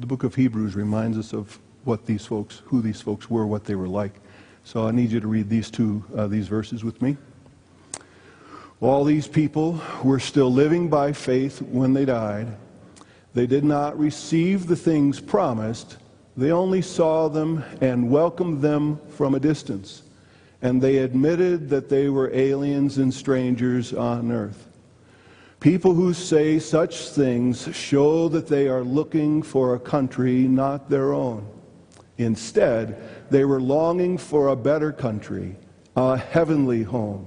The 0.00 0.06
book 0.06 0.24
of 0.24 0.34
Hebrews 0.34 0.74
reminds 0.74 1.18
us 1.18 1.34
of 1.34 1.58
what 1.84 2.06
these 2.06 2.24
folks, 2.24 2.62
who 2.64 2.80
these 2.80 3.02
folks 3.02 3.28
were, 3.28 3.46
what 3.46 3.64
they 3.64 3.74
were 3.74 3.88
like. 3.88 4.14
So 4.64 4.86
I 4.86 4.90
need 4.90 5.10
you 5.10 5.20
to 5.20 5.28
read 5.28 5.50
these 5.50 5.70
two, 5.70 6.02
uh, 6.16 6.26
these 6.26 6.48
verses 6.48 6.82
with 6.82 7.02
me. 7.02 7.18
All 8.80 9.04
these 9.04 9.26
people 9.26 9.80
were 10.04 10.20
still 10.20 10.52
living 10.52 10.88
by 10.88 11.12
faith 11.12 11.60
when 11.60 11.94
they 11.94 12.04
died. 12.04 12.46
They 13.34 13.46
did 13.46 13.64
not 13.64 13.98
receive 13.98 14.66
the 14.66 14.76
things 14.76 15.20
promised. 15.20 15.96
They 16.36 16.52
only 16.52 16.82
saw 16.82 17.28
them 17.28 17.64
and 17.80 18.10
welcomed 18.10 18.62
them 18.62 19.00
from 19.10 19.34
a 19.34 19.40
distance. 19.40 20.02
And 20.62 20.80
they 20.80 20.98
admitted 20.98 21.68
that 21.70 21.88
they 21.88 22.08
were 22.08 22.32
aliens 22.32 22.98
and 22.98 23.12
strangers 23.12 23.92
on 23.92 24.30
earth. 24.30 24.68
People 25.60 25.94
who 25.94 26.14
say 26.14 26.60
such 26.60 27.08
things 27.08 27.68
show 27.74 28.28
that 28.28 28.46
they 28.46 28.68
are 28.68 28.84
looking 28.84 29.42
for 29.42 29.74
a 29.74 29.80
country 29.80 30.46
not 30.46 30.88
their 30.88 31.12
own. 31.12 31.48
Instead, 32.16 33.00
they 33.30 33.44
were 33.44 33.60
longing 33.60 34.18
for 34.18 34.48
a 34.48 34.56
better 34.56 34.92
country, 34.92 35.56
a 35.96 36.16
heavenly 36.16 36.84
home. 36.84 37.26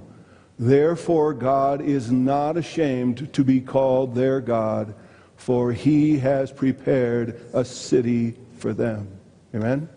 Therefore, 0.58 1.34
God 1.34 1.80
is 1.80 2.12
not 2.12 2.56
ashamed 2.56 3.32
to 3.32 3.44
be 3.44 3.60
called 3.60 4.14
their 4.14 4.40
God, 4.40 4.94
for 5.36 5.72
he 5.72 6.18
has 6.18 6.52
prepared 6.52 7.40
a 7.52 7.64
city 7.64 8.34
for 8.58 8.72
them. 8.72 9.08
Amen? 9.54 9.88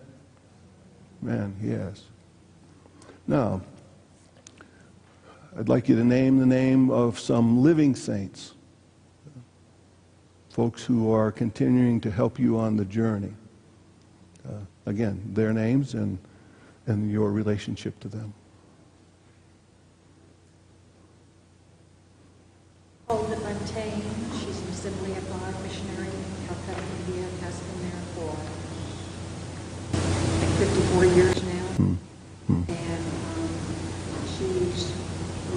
Amen, 1.21 1.55
yes. 1.61 2.03
Now, 3.27 3.61
I'd 5.57 5.69
like 5.69 5.87
you 5.87 5.95
to 5.95 6.03
name 6.03 6.39
the 6.39 6.45
name 6.45 6.89
of 6.89 7.19
some 7.19 7.61
living 7.61 7.95
saints, 7.95 8.53
folks 10.49 10.83
who 10.83 11.11
are 11.11 11.31
continuing 11.31 12.01
to 12.01 12.11
help 12.11 12.39
you 12.39 12.57
on 12.57 12.75
the 12.75 12.85
journey. 12.85 13.33
Uh, 14.47 14.59
again, 14.85 15.21
their 15.33 15.53
names 15.53 15.93
and, 15.93 16.17
and 16.87 17.11
your 17.11 17.31
relationship 17.31 17.99
to 18.01 18.07
them. 18.07 18.33
Olga 23.07 23.37
Montaigne, 23.37 24.01
she's 24.33 24.59
an 24.61 24.69
Assembly 24.69 25.11
of 25.11 25.29
God 25.29 25.53
missionary 25.61 26.07
in 26.07 26.47
Calcutta, 26.47 26.81
India, 27.05 27.27
has 27.45 27.59
been 27.59 27.81
there 27.85 28.01
for 28.17 28.33
like 30.41 30.49
54 30.57 31.05
years 31.05 31.43
now. 31.43 31.67
Mm 31.77 31.97
-hmm. 32.47 32.63
And 32.65 33.05
um, 33.37 33.53
she 34.33 34.49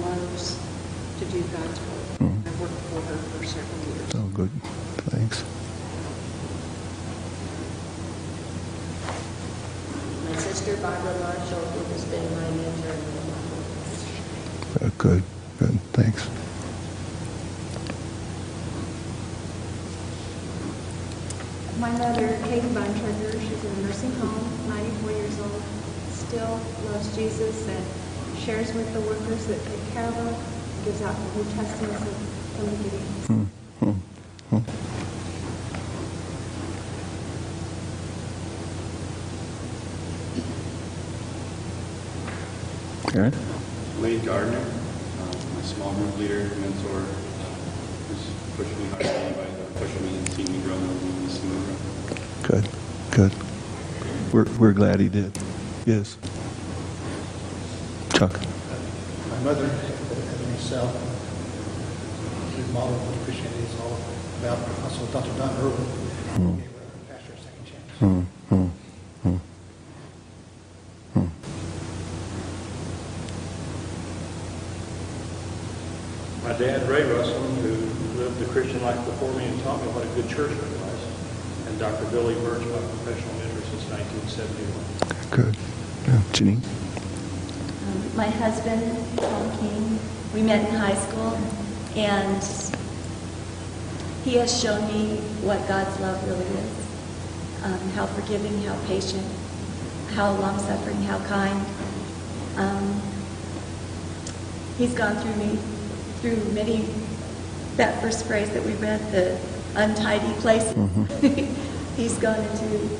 loves 0.05 0.61
to 1.19 1.25
do 1.25 1.41
God's 1.49 1.79
work. 1.89 2.09
Mm 2.21 2.29
-hmm. 2.29 2.49
I 2.49 2.51
worked 2.61 2.81
for 2.93 3.01
her 3.09 3.17
for 3.33 3.41
several 3.45 3.81
years. 3.89 4.09
Oh, 4.13 4.29
good. 4.37 4.51
Thanks. 5.09 5.43
My 10.29 10.37
sister 10.37 10.77
Barbara 10.85 11.15
Marshall, 11.23 11.65
who 11.73 11.81
has 11.93 12.03
been 12.13 12.27
my 12.39 12.49
mentor. 12.61 12.97
Uh, 14.81 14.89
good, 14.97 15.23
good. 15.59 15.79
Thanks. 15.93 16.29
Jesus 27.19 27.67
and 27.67 28.39
shares 28.39 28.73
with 28.73 28.93
the 28.93 29.01
workers 29.01 29.45
that 29.47 29.61
take 29.65 29.91
care 29.91 30.07
of 30.07 30.15
her, 30.15 30.85
gives 30.85 31.01
out 31.01 31.13
the 31.13 31.43
New 31.43 31.51
Testaments 31.51 31.99
from 32.55 32.65
the 32.65 32.77
beginning. 32.77 33.05
Karen? 43.11 43.33
Wade 44.01 44.23
Gardner, 44.23 44.57
uh, 44.57 45.35
my 45.55 45.61
small 45.61 45.91
group 45.95 46.17
leader, 46.19 46.55
mentor, 46.55 46.99
uh, 46.99 47.03
who's 48.07 48.31
pushed 48.55 48.79
me 48.79 48.85
hard 48.91 49.03
than 49.03 49.15
anybody, 49.15 49.51
that 49.51 49.75
pushed 49.75 49.99
me 49.99 50.17
and 50.17 50.29
seen 50.29 50.45
me 50.53 50.59
grow 50.61 50.75
in 50.77 51.25
this. 51.25 51.37
Good, 52.43 52.69
good. 53.11 53.33
We're, 54.31 54.45
we're 54.57 54.71
glad 54.71 55.01
he 55.01 55.09
did. 55.09 55.37
Yes. 55.85 56.15
Chuck? 58.19 58.35
My 59.31 59.39
mother, 59.47 59.63
Ebony 59.63 60.57
South, 60.59 60.91
she 62.51 62.59
modeled 62.73 62.99
what 63.07 63.15
Christianity 63.23 63.63
is 63.63 63.79
all 63.79 63.95
about. 64.43 64.59
Also, 64.83 65.07
Dr. 65.15 65.31
Don 65.39 65.47
Irwin 65.63 65.87
gave 66.59 66.67
her 66.67 66.83
pastor 67.07 67.31
a 67.31 67.39
second 67.39 67.63
chance. 67.63 67.87
Hmm, 68.03 68.27
hmm, 68.51 68.67
hmm. 69.23 69.39
My 76.43 76.51
dad, 76.59 76.83
Ray 76.89 77.07
Russell, 77.07 77.39
who 77.39 77.71
lived 78.19 78.37
the 78.39 78.51
Christian 78.51 78.83
life 78.83 78.99
before 79.05 79.31
me 79.39 79.45
and 79.45 79.55
taught 79.63 79.79
me 79.79 79.87
what 79.95 80.03
a 80.03 80.11
good 80.19 80.27
churchman 80.27 80.59
was. 80.59 80.99
And 81.71 81.79
Dr. 81.79 82.03
Billy 82.11 82.35
Birch, 82.43 82.67
my 82.67 82.83
professional 82.99 83.31
mentor 83.39 83.63
since 83.71 83.87
1971. 83.87 84.75
Good. 85.31 85.55
Yeah, 86.03 86.19
Janine? 86.35 86.88
My 88.19 88.27
husband, 88.27 88.83
Tom 89.15 89.57
King, 89.59 89.97
we 90.33 90.41
met 90.41 90.67
in 90.67 90.75
high 90.75 90.93
school, 90.93 91.39
and 91.95 92.43
he 94.25 94.35
has 94.35 94.61
shown 94.61 94.85
me 94.89 95.21
what 95.39 95.65
God's 95.69 95.97
love 96.01 96.21
really 96.27 96.43
is. 96.43 97.63
Um, 97.63 97.79
How 97.91 98.07
forgiving, 98.07 98.61
how 98.63 98.77
patient, 98.87 99.25
how 100.15 100.33
long-suffering, 100.33 101.01
how 101.03 101.19
kind. 101.27 101.65
Um, 102.57 103.01
He's 104.77 104.93
gone 104.93 105.15
through 105.15 105.35
me, 105.35 105.57
through 106.19 106.43
many, 106.51 106.89
that 107.77 108.01
first 108.01 108.25
phrase 108.25 108.49
that 108.49 108.65
we 108.65 108.73
read, 108.73 108.99
the 109.13 109.39
untidy 109.75 110.33
places. 110.41 110.75
He's 111.95 112.17
gone 112.17 112.43
into 112.43 112.99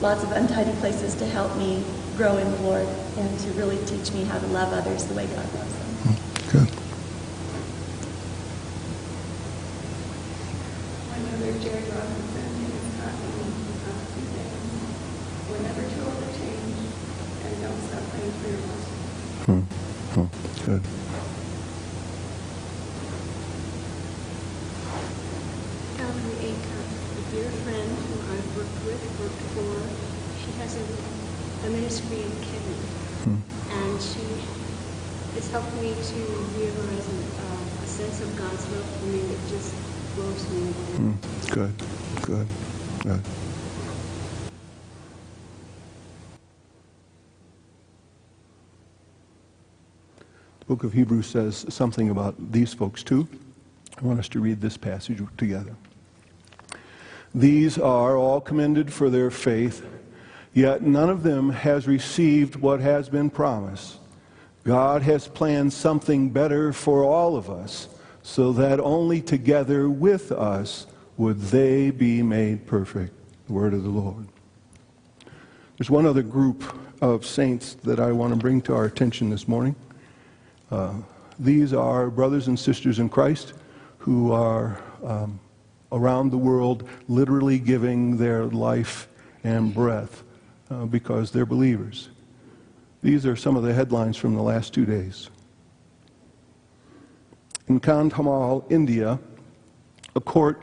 lots 0.00 0.22
of 0.22 0.32
untidy 0.32 0.72
places 0.80 1.14
to 1.16 1.26
help 1.26 1.54
me 1.58 1.84
grow 2.16 2.36
in 2.38 2.50
the 2.50 2.62
Lord 2.62 2.86
and 3.18 3.38
to 3.40 3.50
really 3.52 3.76
teach 3.84 4.12
me 4.12 4.24
how 4.24 4.38
to 4.38 4.46
love 4.48 4.72
others 4.72 5.04
the 5.04 5.14
way 5.14 5.26
God 5.26 5.36
loves 5.54 5.74
them. 5.74 6.16
Good. 6.50 6.70
My 11.10 11.18
mother, 11.30 11.52
Jerry 11.60 11.84
Robinson, 11.92 12.48
has 12.64 12.86
taught 12.96 13.18
me 13.20 13.44
uh, 13.84 14.00
two 14.14 14.26
things. 14.32 15.50
We're 15.50 15.60
never 15.60 15.82
too 15.82 16.02
old 16.08 16.18
to 16.24 16.28
change, 16.38 16.78
and 17.44 17.62
don't 17.62 17.80
stop 17.84 18.02
praying 18.10 18.32
for 18.40 18.48
your 18.48 18.60
lost 18.64 18.88
Hmm, 19.46 19.60
hmm. 20.16 20.64
Good. 20.64 20.82
Valerie 25.96 26.52
Acuff, 26.52 26.90
a 27.16 27.30
dear 27.34 27.50
friend 27.64 27.90
who 27.90 28.14
I've 28.32 28.56
worked 28.56 28.80
with, 28.84 29.00
worked 29.20 29.44
for. 29.54 29.72
She 30.44 30.50
has 30.60 30.76
a, 30.76 31.66
a 31.66 31.70
ministry 31.70 32.22
in 32.22 32.32
Kenya, 32.42 33.40
and 33.72 34.02
she 34.02 34.24
has 35.34 35.50
helped 35.50 35.72
me 35.76 35.94
to 35.94 36.18
realize 36.58 37.06
an, 37.08 37.20
uh, 37.40 37.84
a 37.84 37.86
sense 37.86 38.20
of 38.20 38.36
God's 38.36 38.68
love 38.70 38.86
for 38.98 39.06
me 39.06 39.20
that 39.20 39.48
just 39.48 39.74
blows 40.16 40.48
me 40.50 40.62
away. 40.62 40.96
Hmm. 40.96 41.12
Good, 41.52 41.74
good, 42.26 42.46
good. 43.04 43.22
The 50.58 50.64
book 50.66 50.82
of 50.82 50.92
Hebrews 50.92 51.28
says 51.28 51.64
something 51.68 52.10
about 52.10 52.34
these 52.50 52.74
folks 52.74 53.04
too. 53.04 53.28
I 53.96 54.04
want 54.04 54.18
us 54.18 54.28
to 54.30 54.40
read 54.40 54.60
this 54.60 54.76
passage 54.76 55.22
together. 55.36 55.76
These 57.32 57.78
are 57.78 58.16
all 58.16 58.40
commended 58.40 58.92
for 58.92 59.08
their 59.08 59.30
faith, 59.30 59.86
yet 60.52 60.82
none 60.82 61.08
of 61.08 61.22
them 61.22 61.50
has 61.50 61.86
received 61.86 62.56
what 62.56 62.80
has 62.80 63.08
been 63.08 63.30
promised. 63.30 63.98
God 64.64 65.02
has 65.02 65.28
planned 65.28 65.72
something 65.72 66.30
better 66.30 66.72
for 66.72 67.04
all 67.04 67.36
of 67.36 67.48
us, 67.48 67.86
so 68.24 68.52
that 68.54 68.80
only 68.80 69.20
together 69.20 69.88
with 69.88 70.32
us 70.32 70.86
would 71.16 71.40
they 71.40 71.90
be 71.90 72.22
made 72.22 72.66
perfect. 72.66 73.12
The 73.46 73.52
word 73.52 73.74
of 73.74 73.82
the 73.82 73.90
Lord. 73.90 74.26
There's 75.78 75.90
one 75.90 76.06
other 76.06 76.22
group 76.22 76.64
of 77.00 77.24
saints 77.24 77.74
that 77.84 78.00
I 78.00 78.12
want 78.12 78.32
to 78.32 78.38
bring 78.38 78.60
to 78.62 78.74
our 78.74 78.86
attention 78.86 79.30
this 79.30 79.46
morning. 79.46 79.76
Uh, 80.70 80.94
these 81.38 81.72
are 81.72 82.10
brothers 82.10 82.48
and 82.48 82.58
sisters 82.58 82.98
in 82.98 83.08
Christ 83.08 83.52
who 83.98 84.32
are 84.32 84.80
um, 85.04 85.38
around 85.92 86.30
the 86.30 86.38
world 86.38 86.88
literally 87.08 87.58
giving 87.58 88.16
their 88.16 88.44
life 88.46 89.08
and 89.44 89.74
breath 89.74 90.22
uh, 90.70 90.86
because 90.86 91.30
they're 91.30 91.46
believers. 91.46 92.08
These 93.02 93.26
are 93.26 93.36
some 93.36 93.56
of 93.56 93.62
the 93.62 93.72
headlines 93.72 94.16
from 94.16 94.34
the 94.34 94.42
last 94.42 94.74
two 94.74 94.86
days. 94.86 95.30
In 97.68 97.80
Kandhamal, 97.80 98.64
India, 98.70 99.18
a 100.14 100.20
court 100.20 100.62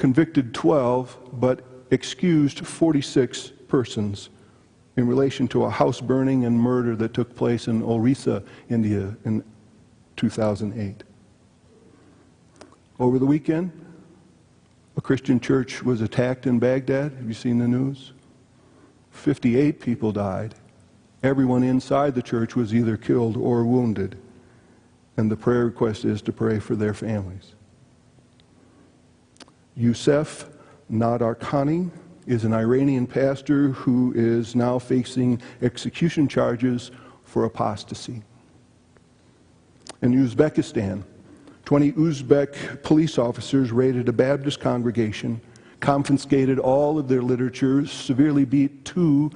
convicted 0.00 0.54
12 0.54 1.18
but 1.34 1.60
excused 1.90 2.66
46 2.66 3.52
persons 3.68 4.30
in 4.96 5.06
relation 5.06 5.46
to 5.46 5.64
a 5.64 5.70
house 5.70 6.00
burning 6.00 6.46
and 6.46 6.58
murder 6.58 6.96
that 6.96 7.12
took 7.12 7.36
place 7.36 7.68
in 7.68 7.82
Orissa, 7.82 8.42
India 8.70 9.14
in 9.26 9.44
2008. 10.16 11.04
Over 12.98 13.18
the 13.18 13.26
weekend, 13.26 13.72
a 14.96 15.02
Christian 15.02 15.38
church 15.38 15.82
was 15.82 16.00
attacked 16.00 16.46
in 16.46 16.58
Baghdad. 16.58 17.12
Have 17.12 17.28
you 17.28 17.34
seen 17.34 17.58
the 17.58 17.68
news? 17.68 18.12
58 19.10 19.80
people 19.80 20.12
died. 20.12 20.54
Everyone 21.22 21.62
inside 21.62 22.14
the 22.14 22.22
church 22.22 22.56
was 22.56 22.74
either 22.74 22.96
killed 22.96 23.36
or 23.36 23.66
wounded. 23.66 24.16
And 25.18 25.30
the 25.30 25.36
prayer 25.36 25.66
request 25.66 26.06
is 26.06 26.22
to 26.22 26.32
pray 26.32 26.58
for 26.58 26.74
their 26.74 26.94
families. 26.94 27.54
Youssef 29.76 30.48
Nadarkhani 30.90 31.90
is 32.26 32.44
an 32.44 32.52
Iranian 32.52 33.06
pastor 33.06 33.68
who 33.70 34.12
is 34.14 34.54
now 34.54 34.78
facing 34.78 35.40
execution 35.62 36.28
charges 36.28 36.90
for 37.24 37.44
apostasy. 37.44 38.22
In 40.02 40.12
Uzbekistan, 40.12 41.02
20 41.64 41.92
Uzbek 41.92 42.82
police 42.82 43.18
officers 43.18 43.70
raided 43.70 44.08
a 44.08 44.12
Baptist 44.12 44.60
congregation, 44.60 45.40
confiscated 45.78 46.58
all 46.58 46.98
of 46.98 47.08
their 47.08 47.22
literature, 47.22 47.86
severely 47.86 48.44
beat 48.44 48.84
two 48.84 49.30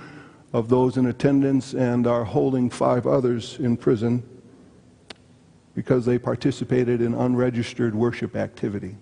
of 0.52 0.68
those 0.68 0.96
in 0.96 1.06
attendance, 1.06 1.74
and 1.74 2.06
are 2.06 2.24
holding 2.24 2.70
five 2.70 3.06
others 3.06 3.58
in 3.58 3.76
prison 3.76 4.22
because 5.74 6.06
they 6.06 6.18
participated 6.18 7.00
in 7.00 7.14
unregistered 7.14 7.94
worship 7.94 8.36
activity. 8.36 8.96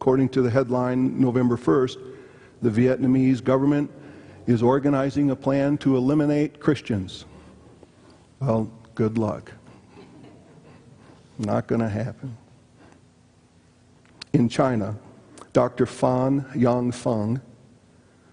According 0.00 0.28
to 0.30 0.42
the 0.42 0.50
headline 0.50 1.20
November 1.20 1.56
1st, 1.56 1.96
the 2.62 2.70
Vietnamese 2.70 3.42
government 3.42 3.90
is 4.46 4.62
organizing 4.62 5.30
a 5.30 5.36
plan 5.36 5.78
to 5.78 5.96
eliminate 5.96 6.60
Christians. 6.60 7.24
Well, 8.40 8.70
good 8.94 9.16
luck. 9.16 9.52
Not 11.38 11.66
going 11.66 11.80
to 11.80 11.88
happen. 11.88 12.36
In 14.32 14.48
China, 14.48 14.96
Dr. 15.52 15.86
Fan 15.86 16.44
Yangfeng 16.54 17.40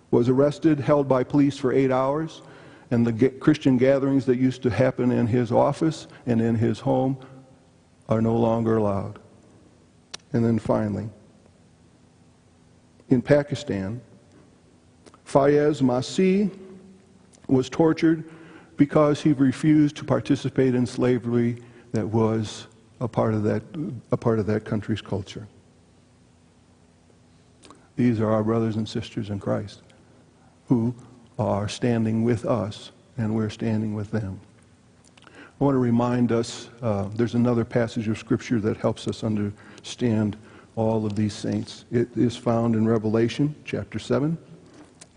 was 0.09 0.27
arrested, 0.27 0.79
held 0.79 1.07
by 1.07 1.23
police 1.23 1.57
for 1.57 1.71
eight 1.71 1.91
hours, 1.91 2.41
and 2.89 3.07
the 3.07 3.29
Christian 3.29 3.77
gatherings 3.77 4.25
that 4.25 4.37
used 4.37 4.61
to 4.63 4.69
happen 4.69 5.11
in 5.11 5.27
his 5.27 5.51
office 5.51 6.07
and 6.25 6.41
in 6.41 6.55
his 6.55 6.79
home 6.79 7.17
are 8.09 8.21
no 8.21 8.35
longer 8.35 8.77
allowed. 8.77 9.19
And 10.33 10.43
then 10.43 10.59
finally, 10.59 11.09
in 13.11 13.21
Pakistan, 13.21 14.01
Fayez 15.25 15.81
Masih 15.81 16.49
was 17.47 17.69
tortured 17.69 18.23
because 18.77 19.21
he 19.21 19.33
refused 19.33 19.95
to 19.97 20.05
participate 20.05 20.73
in 20.73 20.85
slavery 20.85 21.61
that 21.91 22.07
was 22.07 22.67
a 22.99 23.07
part 23.07 23.33
of 23.33 23.43
that, 23.43 23.63
a 24.11 24.17
part 24.17 24.39
of 24.39 24.45
that 24.47 24.65
country's 24.65 25.01
culture. 25.01 25.47
These 27.95 28.19
are 28.19 28.31
our 28.31 28.43
brothers 28.43 28.77
and 28.77 28.87
sisters 28.87 29.29
in 29.29 29.39
Christ 29.39 29.81
who 30.67 30.95
are 31.37 31.67
standing 31.67 32.23
with 32.23 32.45
us, 32.45 32.91
and 33.17 33.35
we're 33.35 33.49
standing 33.49 33.93
with 33.93 34.11
them. 34.11 34.39
I 35.27 35.63
want 35.63 35.75
to 35.75 35.79
remind 35.79 36.31
us 36.31 36.69
uh, 36.81 37.09
there's 37.13 37.35
another 37.35 37.65
passage 37.65 38.07
of 38.07 38.17
Scripture 38.17 38.59
that 38.61 38.77
helps 38.77 39.07
us 39.07 39.23
understand 39.23 40.37
all 40.75 41.05
of 41.05 41.15
these 41.15 41.33
saints. 41.33 41.85
It 41.91 42.09
is 42.15 42.37
found 42.37 42.75
in 42.75 42.87
Revelation 42.87 43.55
chapter 43.65 43.99
7, 43.99 44.37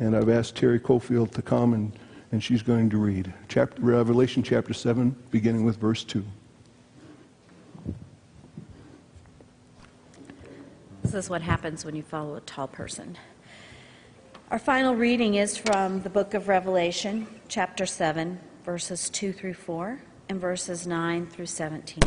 and 0.01 0.17
I've 0.17 0.29
asked 0.29 0.57
Terry 0.57 0.81
Cofield 0.81 1.31
to 1.33 1.43
come, 1.43 1.75
and, 1.75 1.93
and 2.33 2.43
she's 2.43 2.63
going 2.63 2.91
to 2.91 2.99
read 2.99 3.33
chapter, 3.49 3.81
Revelation 3.81 4.43
chapter 4.43 4.75
7, 4.75 5.15
beginning 5.31 5.65
with 5.65 5.77
verse 5.77 6.05
2. 6.05 6.25
This 11.03 11.15
is 11.15 11.31
what 11.31 11.43
happens 11.43 11.85
when 11.85 11.95
you 11.95 12.03
follow 12.03 12.37
a 12.37 12.41
tall 12.41 12.67
person. 12.67 13.17
Our 14.51 14.59
final 14.59 14.95
reading 14.95 15.37
is 15.37 15.57
from 15.57 16.03
the 16.03 16.11
book 16.11 16.35
of 16.35 16.49
Revelation, 16.49 17.27
chapter 17.49 17.87
7, 17.87 18.39
verses 18.65 19.11
2 19.11 19.33
through 19.33 19.55
4, 19.55 20.01
and 20.29 20.41
verses 20.41 20.87
9 20.87 21.27
through 21.27 21.47
17. 21.47 22.03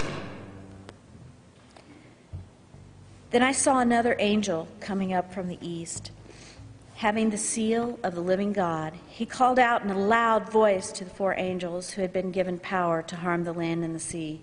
Then 3.29 3.43
I 3.43 3.51
saw 3.51 3.79
another 3.79 4.15
angel 4.19 4.69
coming 4.79 5.11
up 5.13 5.33
from 5.33 5.49
the 5.49 5.57
east, 5.61 6.11
having 6.95 7.29
the 7.29 7.37
seal 7.37 7.99
of 8.01 8.15
the 8.15 8.21
living 8.21 8.53
God. 8.53 8.93
He 9.07 9.25
called 9.25 9.59
out 9.59 9.83
in 9.83 9.89
a 9.89 9.99
loud 9.99 10.49
voice 10.49 10.93
to 10.93 11.03
the 11.03 11.09
four 11.09 11.35
angels 11.37 11.91
who 11.91 12.01
had 12.01 12.13
been 12.13 12.31
given 12.31 12.57
power 12.57 13.01
to 13.03 13.17
harm 13.17 13.43
the 13.43 13.51
land 13.51 13.83
and 13.83 13.93
the 13.93 13.99
sea. 13.99 14.41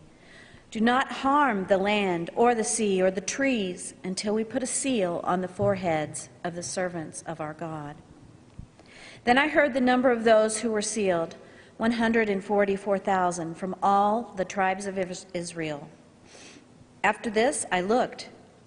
Do 0.71 0.81
not 0.81 1.11
harm 1.11 1.67
the 1.67 1.79
land 1.79 2.29
or 2.35 2.55
the 2.55 2.65
sea 2.65 3.01
or 3.01 3.11
the 3.11 3.21
trees 3.23 3.95
until 4.05 4.35
we 4.35 4.45
put 4.45 4.63
a 4.63 4.67
seal 4.67 5.21
on 5.25 5.41
the 5.41 5.49
foreheads 5.49 6.29
of 6.43 6.55
the 6.55 6.63
servants 6.63 7.23
of 7.27 7.41
our 7.41 7.55
God. 7.55 7.97
Then 9.25 9.39
I 9.39 9.49
heard 9.49 9.73
the 9.73 9.81
number 9.81 10.11
of 10.11 10.25
those 10.25 10.59
who 10.59 10.71
were 10.71 10.83
sealed 10.83 11.37
144,000 11.79 13.55
from 13.55 13.77
all 13.83 14.35
the 14.37 14.45
tribes 14.45 14.87
of 14.87 14.99
Israel. 15.33 15.89
After 17.03 17.31
this 17.31 17.65
I 17.73 17.81
looked, 17.81 18.29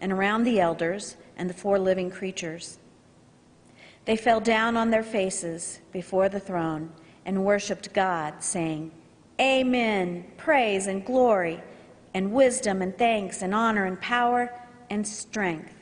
and 0.00 0.12
around 0.12 0.44
the 0.44 0.60
elders 0.60 1.16
and 1.36 1.48
the 1.48 1.54
four 1.54 1.78
living 1.78 2.10
creatures. 2.10 2.78
They 4.04 4.16
fell 4.16 4.40
down 4.40 4.76
on 4.76 4.90
their 4.90 5.02
faces 5.02 5.80
before 5.92 6.28
the 6.28 6.40
throne 6.40 6.92
and 7.26 7.44
worshiped 7.44 7.92
God, 7.92 8.42
saying, 8.42 8.90
Amen, 9.40 10.24
praise 10.36 10.86
and 10.86 11.04
glory 11.04 11.62
and 12.14 12.32
wisdom 12.32 12.82
and 12.82 12.96
thanks 12.96 13.42
and 13.42 13.54
honor 13.54 13.84
and 13.84 14.00
power 14.00 14.52
and 14.90 15.06
strength 15.06 15.74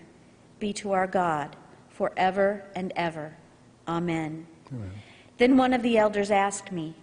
be 0.58 0.72
to 0.72 0.92
our 0.92 1.06
God 1.06 1.56
forever 1.88 2.64
and 2.74 2.92
ever. 2.96 3.36
Amen. 3.86 4.46
Amen. 4.72 4.90
Then 5.38 5.56
one 5.56 5.72
of 5.72 5.82
the 5.82 5.96
elders 5.98 6.30
asked 6.30 6.72
me, 6.72 6.94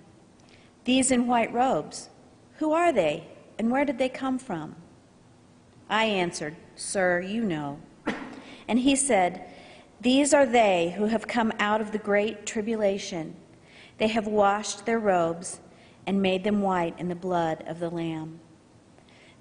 These 0.84 1.12
in 1.12 1.28
white 1.28 1.54
robes, 1.54 2.10
who 2.58 2.73
are 2.73 2.91
they 2.91 3.28
and 3.58 3.71
where 3.71 3.86
did 3.86 3.97
they 3.97 4.10
come 4.10 4.38
from? 4.38 4.76
I 5.89 6.06
answered, 6.06 6.56
Sir, 6.75 7.21
you 7.21 7.43
know. 7.43 7.79
And 8.67 8.79
he 8.79 8.95
said, 8.95 9.45
These 10.01 10.33
are 10.33 10.45
they 10.45 10.93
who 10.97 11.05
have 11.05 11.27
come 11.27 11.51
out 11.59 11.81
of 11.81 11.91
the 11.91 11.97
great 11.97 12.45
tribulation. 12.45 13.36
They 13.97 14.07
have 14.07 14.27
washed 14.27 14.86
their 14.86 14.99
robes 14.99 15.59
and 16.05 16.21
made 16.21 16.43
them 16.43 16.62
white 16.62 16.97
in 16.99 17.09
the 17.09 17.15
blood 17.15 17.63
of 17.67 17.79
the 17.79 17.89
Lamb. 17.89 18.39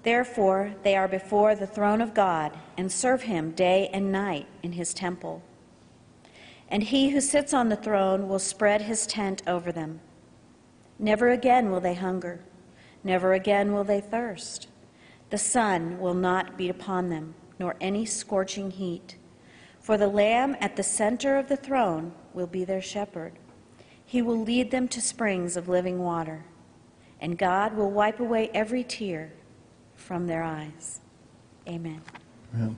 Therefore, 0.03 0.75
they 0.83 0.95
are 0.95 1.07
before 1.07 1.55
the 1.55 1.67
throne 1.67 2.01
of 2.01 2.13
God 2.13 2.57
and 2.77 2.91
serve 2.91 3.23
him 3.23 3.51
day 3.51 3.89
and 3.93 4.11
night 4.11 4.47
in 4.61 4.73
his 4.73 4.93
temple. 4.93 5.41
And 6.69 6.83
he 6.83 7.09
who 7.09 7.21
sits 7.21 7.53
on 7.53 7.69
the 7.69 7.75
throne 7.75 8.27
will 8.27 8.39
spread 8.39 8.81
his 8.81 9.07
tent 9.07 9.41
over 9.47 9.71
them. 9.71 10.01
Never 10.99 11.29
again 11.29 11.71
will 11.71 11.79
they 11.79 11.93
hunger, 11.93 12.41
never 13.03 13.33
again 13.33 13.73
will 13.73 13.83
they 13.83 14.01
thirst. 14.01 14.67
The 15.33 15.39
sun 15.39 15.97
will 15.97 16.13
not 16.13 16.59
beat 16.59 16.69
upon 16.69 17.09
them, 17.09 17.33
nor 17.57 17.75
any 17.81 18.05
scorching 18.05 18.69
heat. 18.69 19.15
For 19.79 19.97
the 19.97 20.07
Lamb 20.07 20.55
at 20.61 20.75
the 20.75 20.83
center 20.83 21.37
of 21.37 21.49
the 21.49 21.57
throne 21.57 22.13
will 22.35 22.45
be 22.45 22.63
their 22.63 22.83
shepherd. 22.83 23.33
He 24.05 24.21
will 24.21 24.39
lead 24.39 24.69
them 24.69 24.87
to 24.89 25.01
springs 25.01 25.57
of 25.57 25.67
living 25.67 25.97
water, 25.97 26.45
and 27.19 27.35
God 27.35 27.75
will 27.75 27.89
wipe 27.89 28.19
away 28.19 28.51
every 28.53 28.83
tear 28.83 29.33
from 29.95 30.27
their 30.27 30.43
eyes. 30.43 30.99
Amen. 31.67 32.03
Amen. 32.53 32.77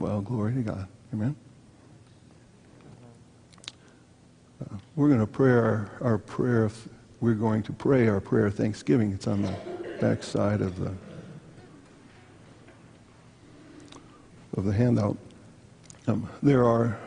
Well, 0.00 0.22
glory 0.22 0.54
to 0.54 0.62
God. 0.62 0.88
Amen. 1.12 1.36
Uh, 4.58 4.76
we're 4.96 5.08
going 5.08 5.20
to 5.20 5.26
pray 5.26 5.50
our, 5.50 5.90
our 6.00 6.16
prayer. 6.16 6.64
Of, 6.64 6.88
we're 7.20 7.34
going 7.34 7.62
to 7.64 7.74
pray 7.74 8.08
our 8.08 8.18
prayer 8.18 8.46
of 8.46 8.54
thanksgiving. 8.54 9.12
It's 9.12 9.26
on 9.26 9.42
the 9.42 9.54
back 10.00 10.22
side 10.22 10.62
of 10.62 10.78
the 10.78 10.94
of 14.56 14.64
the 14.64 14.72
handout. 14.72 15.18
Um, 16.06 16.26
there 16.42 16.64
are 16.64 16.98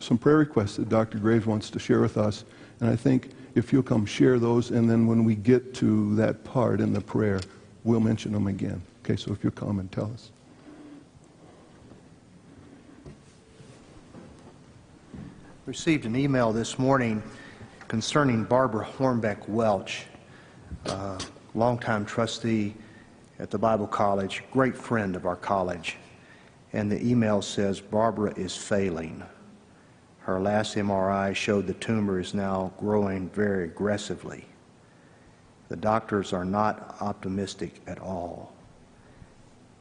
some 0.00 0.16
prayer 0.16 0.38
requests 0.38 0.76
that 0.76 0.88
Dr. 0.88 1.18
Graves 1.18 1.44
wants 1.44 1.68
to 1.68 1.78
share 1.78 2.00
with 2.00 2.16
us, 2.16 2.46
and 2.80 2.88
I 2.88 2.96
think 2.96 3.32
if 3.54 3.70
you'll 3.70 3.82
come 3.82 4.06
share 4.06 4.38
those, 4.38 4.70
and 4.70 4.88
then 4.88 5.06
when 5.06 5.24
we 5.24 5.34
get 5.34 5.74
to 5.74 6.14
that 6.14 6.42
part 6.42 6.80
in 6.80 6.94
the 6.94 7.02
prayer, 7.02 7.40
we'll 7.84 8.00
mention 8.00 8.32
them 8.32 8.46
again. 8.46 8.80
Okay, 9.04 9.16
so 9.16 9.30
if 9.30 9.44
you'll 9.44 9.52
come 9.52 9.78
and 9.78 9.92
tell 9.92 10.10
us. 10.14 10.30
Received 15.68 16.06
an 16.06 16.16
email 16.16 16.50
this 16.50 16.78
morning 16.78 17.22
concerning 17.88 18.42
Barbara 18.42 18.86
Hornbeck 18.86 19.46
Welch, 19.50 20.06
uh, 20.86 21.18
longtime 21.54 22.06
trustee 22.06 22.74
at 23.38 23.50
the 23.50 23.58
Bible 23.58 23.86
College, 23.86 24.42
great 24.50 24.74
friend 24.74 25.14
of 25.14 25.26
our 25.26 25.36
college. 25.36 25.98
And 26.72 26.90
the 26.90 27.06
email 27.06 27.42
says 27.42 27.82
Barbara 27.82 28.32
is 28.34 28.56
failing. 28.56 29.22
Her 30.20 30.40
last 30.40 30.74
MRI 30.74 31.36
showed 31.36 31.66
the 31.66 31.74
tumor 31.74 32.18
is 32.18 32.32
now 32.32 32.72
growing 32.78 33.28
very 33.28 33.64
aggressively. 33.64 34.46
The 35.68 35.76
doctors 35.76 36.32
are 36.32 36.46
not 36.46 36.96
optimistic 37.02 37.82
at 37.86 37.98
all. 37.98 38.54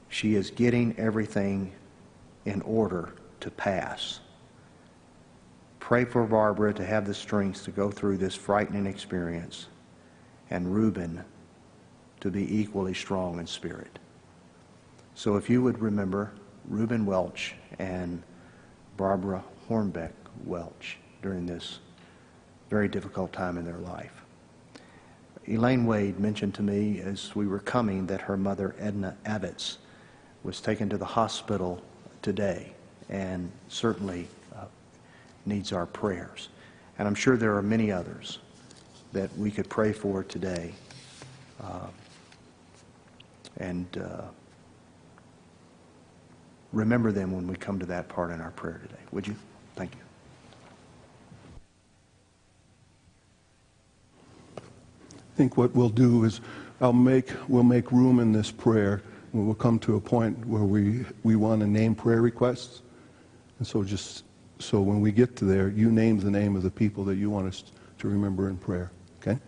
she 0.10 0.36
is 0.36 0.52
getting 0.52 1.00
everything 1.00 1.72
in 2.44 2.62
order 2.64 3.14
to 3.40 3.50
pass. 3.50 4.20
Pray 5.88 6.04
for 6.04 6.26
Barbara 6.26 6.74
to 6.74 6.86
have 6.86 7.08
the 7.08 7.14
strength 7.14 7.64
to 7.64 7.72
go 7.72 7.90
through 7.90 8.18
this 8.18 8.36
frightening 8.36 8.86
experience 8.86 9.68
and 10.50 10.76
Reuben 10.76 11.24
to 12.20 12.30
be 12.30 12.60
equally 12.60 12.94
strong 12.94 13.40
in 13.40 13.48
spirit. 13.48 13.98
So 15.16 15.38
if 15.38 15.50
you 15.50 15.62
would 15.64 15.80
remember 15.80 16.34
Reuben 16.68 17.06
Welch 17.06 17.56
and 17.80 18.22
Barbara 18.98 19.42
Hornbeck 19.70 20.12
Welch 20.44 20.98
during 21.22 21.46
this 21.46 21.80
very 22.70 22.90
difficult 22.90 23.32
time 23.32 23.58
in 23.58 23.64
their 23.64 23.78
life. 23.78 24.26
Elaine 25.48 25.86
Wade 25.86 26.20
mentioned 26.20 26.54
to 26.56 26.64
me 26.64 27.00
as 27.00 27.34
we 27.34 27.48
were 27.48 27.60
coming 27.60 28.08
that 28.08 28.20
her 28.20 28.36
mother, 28.36 28.76
Edna 28.78 29.16
Abbots, 29.26 29.78
was 30.44 30.60
taken 30.60 30.90
to 30.90 30.98
the 30.98 31.06
hospital 31.06 31.82
today 32.22 32.74
and 33.08 33.50
certainly 33.70 34.28
needs 35.48 35.72
our 35.72 35.86
prayers. 35.86 36.50
And 37.00 37.08
I'm 37.08 37.16
sure 37.16 37.38
there 37.38 37.56
are 37.56 37.62
many 37.62 37.92
others 37.92 38.40
that 39.14 39.36
we 39.38 39.50
could 39.50 39.70
pray 39.70 39.94
for 39.94 40.24
today. 40.24 40.74
Uh, 41.64 41.88
and 43.58 43.98
uh, 43.98 44.22
remember 46.74 47.12
them 47.12 47.32
when 47.32 47.48
we 47.48 47.56
come 47.56 47.80
to 47.80 47.86
that 47.88 48.08
part 48.10 48.32
in 48.32 48.42
our 48.42 48.52
prayer 48.52 48.80
today. 48.84 49.02
Would 49.12 49.28
you? 49.28 49.36
Thank 49.76 49.92
you. 49.96 50.02
I 54.58 55.38
think 55.38 55.58
what 55.58 55.74
we'll 55.76 55.90
do 55.90 56.24
is 56.24 56.42
I'll 56.82 56.94
make, 56.94 57.32
we'll 57.48 57.64
make 57.64 57.92
room 57.92 58.20
in 58.20 58.32
this 58.32 58.52
prayer. 58.52 59.02
We'll 59.34 59.56
come 59.56 59.78
to 59.80 59.96
a 59.96 60.02
point 60.02 60.46
where 60.48 60.64
we, 60.64 61.06
we 61.24 61.36
want 61.36 61.62
to 61.62 61.68
name 61.68 61.96
prayer 61.96 62.22
requests. 62.22 62.82
And 63.60 63.68
so 63.68 63.84
just, 63.84 64.24
so 64.60 64.82
when 64.82 65.02
we 65.02 65.12
get 65.12 65.36
to 65.38 65.46
there, 65.46 65.70
you 65.70 65.92
name 65.92 66.20
the 66.20 66.32
name 66.32 66.56
of 66.56 66.64
the 66.64 66.72
people 66.72 67.04
that 67.06 67.16
you 67.16 67.30
want 67.30 67.48
us 67.48 67.64
to 68.00 68.08
remember 68.08 68.50
in 68.50 68.58
prayer. 68.58 68.92
Okay? 69.22 69.40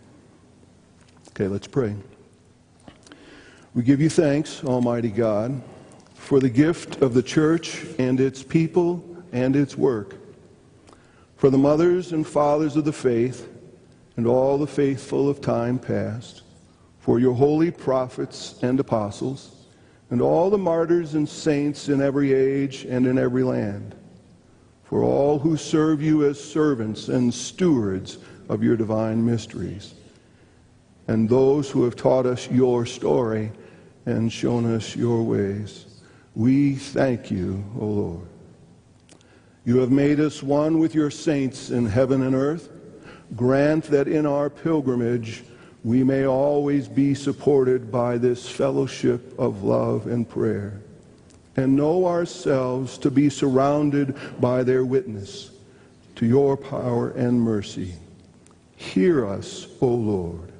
Okay, 1.30 1.48
let's 1.48 1.66
pray. 1.66 1.94
We 3.74 3.82
give 3.82 4.00
you 4.00 4.10
thanks, 4.10 4.64
Almighty 4.64 5.10
God, 5.10 5.60
for 6.14 6.40
the 6.40 6.50
gift 6.50 7.02
of 7.02 7.14
the 7.14 7.22
church 7.22 7.86
and 7.98 8.20
its 8.20 8.42
people 8.42 9.04
and 9.32 9.54
its 9.54 9.76
work, 9.76 10.16
for 11.36 11.50
the 11.50 11.58
mothers 11.58 12.12
and 12.12 12.26
fathers 12.26 12.76
of 12.76 12.84
the 12.84 12.92
faith 12.92 13.48
and 14.16 14.26
all 14.26 14.58
the 14.58 14.66
faithful 14.66 15.28
of 15.28 15.40
time 15.40 15.78
past, 15.78 16.42
for 16.98 17.18
your 17.18 17.32
holy 17.32 17.70
prophets 17.70 18.58
and 18.62 18.78
apostles, 18.78 19.54
and 20.10 20.20
all 20.20 20.50
the 20.50 20.58
martyrs 20.58 21.14
and 21.14 21.28
saints 21.28 21.88
in 21.88 22.02
every 22.02 22.32
age 22.32 22.84
and 22.84 23.06
in 23.06 23.16
every 23.18 23.44
land, 23.44 23.94
for 24.90 25.04
all 25.04 25.38
who 25.38 25.56
serve 25.56 26.02
you 26.02 26.28
as 26.28 26.42
servants 26.42 27.06
and 27.06 27.32
stewards 27.32 28.18
of 28.48 28.60
your 28.60 28.76
divine 28.76 29.24
mysteries, 29.24 29.94
and 31.06 31.28
those 31.28 31.70
who 31.70 31.84
have 31.84 31.94
taught 31.94 32.26
us 32.26 32.50
your 32.50 32.84
story 32.84 33.52
and 34.04 34.32
shown 34.32 34.74
us 34.74 34.96
your 34.96 35.22
ways. 35.22 35.86
We 36.34 36.74
thank 36.74 37.30
you, 37.30 37.64
O 37.78 37.84
Lord. 37.86 38.26
You 39.64 39.78
have 39.78 39.92
made 39.92 40.18
us 40.18 40.42
one 40.42 40.80
with 40.80 40.92
your 40.92 41.12
saints 41.12 41.70
in 41.70 41.86
heaven 41.86 42.22
and 42.22 42.34
earth. 42.34 42.68
Grant 43.36 43.84
that 43.84 44.08
in 44.08 44.26
our 44.26 44.50
pilgrimage 44.50 45.44
we 45.84 46.02
may 46.02 46.26
always 46.26 46.88
be 46.88 47.14
supported 47.14 47.92
by 47.92 48.18
this 48.18 48.48
fellowship 48.48 49.38
of 49.38 49.62
love 49.62 50.08
and 50.08 50.28
prayer, 50.28 50.82
and 51.60 51.76
know 51.76 52.06
ourselves 52.06 52.98
to 52.98 53.10
be 53.10 53.30
surrounded 53.30 54.16
by 54.40 54.62
their 54.62 54.84
witness 54.84 55.50
to 56.16 56.26
your 56.26 56.56
power 56.56 57.10
and 57.10 57.40
mercy. 57.40 57.94
Hear 58.76 59.26
us, 59.26 59.66
O 59.80 59.86
Lord. 59.86 60.52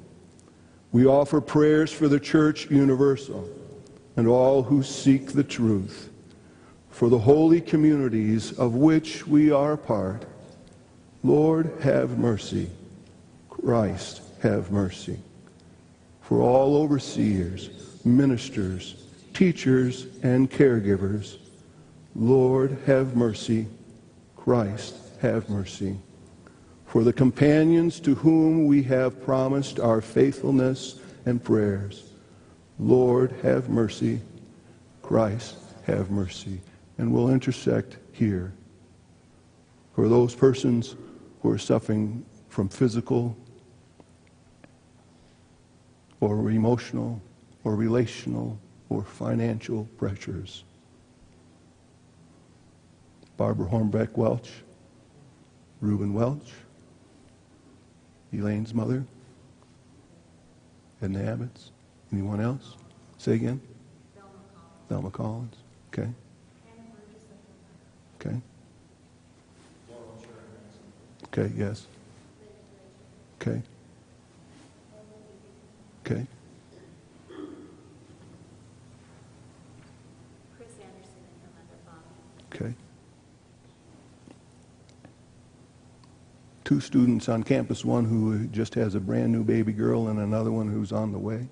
We 0.91 1.05
offer 1.05 1.41
prayers 1.41 1.91
for 1.91 2.07
the 2.07 2.19
Church 2.19 2.69
Universal 2.69 3.49
and 4.15 4.27
all 4.27 4.63
who 4.63 4.83
seek 4.83 5.31
the 5.31 5.43
truth, 5.43 6.09
for 6.89 7.09
the 7.09 7.19
holy 7.19 7.61
communities 7.61 8.51
of 8.53 8.75
which 8.75 9.25
we 9.25 9.51
are 9.51 9.77
part. 9.77 10.25
Lord, 11.23 11.71
have 11.81 12.17
mercy. 12.17 12.69
Christ, 13.49 14.21
have 14.41 14.71
mercy. 14.71 15.19
For 16.21 16.41
all 16.41 16.75
overseers, 16.75 17.69
ministers, 18.03 18.95
teachers, 19.33 20.07
and 20.23 20.49
caregivers, 20.49 21.37
Lord, 22.15 22.77
have 22.85 23.15
mercy. 23.15 23.67
Christ, 24.35 24.95
have 25.21 25.49
mercy. 25.49 25.97
For 26.85 27.03
the 27.03 27.13
companions 27.13 27.99
to 28.01 28.15
whom 28.15 28.65
we 28.65 28.83
have 28.83 29.23
promised 29.23 29.79
our 29.79 30.01
faithfulness 30.01 30.99
and 31.25 31.43
prayers, 31.43 32.11
Lord, 32.79 33.33
have 33.43 33.69
mercy. 33.69 34.19
Christ, 35.01 35.55
have 35.85 36.09
mercy. 36.09 36.59
And 36.97 37.13
we'll 37.13 37.29
intersect 37.29 37.97
here. 38.11 38.51
For 39.95 40.09
those 40.09 40.35
persons 40.35 40.95
who 41.41 41.51
are 41.51 41.57
suffering 41.57 42.25
from 42.49 42.67
physical 42.67 43.37
or 46.19 46.49
emotional 46.49 47.21
or 47.63 47.75
relational 47.75 48.59
or 48.91 49.03
financial 49.03 49.85
pressures. 49.97 50.65
Barbara 53.37 53.67
Hornbeck 53.67 54.17
Welch, 54.17 54.51
Reuben 55.79 56.13
Welch, 56.13 56.51
Elaine's 58.33 58.73
mother, 58.73 59.05
Edna 61.01 61.23
Abbott's. 61.23 61.71
Anyone 62.11 62.41
else? 62.41 62.75
Say 63.17 63.33
again? 63.33 63.61
Thelma 64.89 65.09
Collins. 65.09 65.55
Okay. 65.93 66.09
Okay. 68.19 68.35
Okay, 71.27 71.51
yes. 71.55 71.87
Okay. 73.41 73.61
Okay. 76.05 76.27
Chris 80.57 80.69
Anderson 80.81 81.23
and 81.23 81.39
her 81.41 81.51
mother, 81.55 81.79
Bobby. 81.85 82.65
Okay. 82.65 82.73
Two 86.71 86.79
students 86.79 87.27
on 87.27 87.43
campus, 87.43 87.83
one 87.83 88.05
who 88.05 88.47
just 88.47 88.75
has 88.75 88.95
a 88.95 88.99
brand 89.01 89.29
new 89.29 89.43
baby 89.43 89.73
girl 89.73 90.07
and 90.07 90.19
another 90.19 90.53
one 90.53 90.69
who's 90.69 90.93
on 90.93 91.11
the 91.11 91.19
way. 91.19 91.49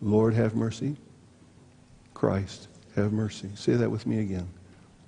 Lord, 0.00 0.32
have 0.34 0.54
mercy. 0.54 0.96
Christ, 2.14 2.68
have 2.94 3.12
mercy. 3.12 3.50
Say 3.56 3.72
that 3.72 3.90
with 3.90 4.06
me 4.06 4.20
again. 4.20 4.48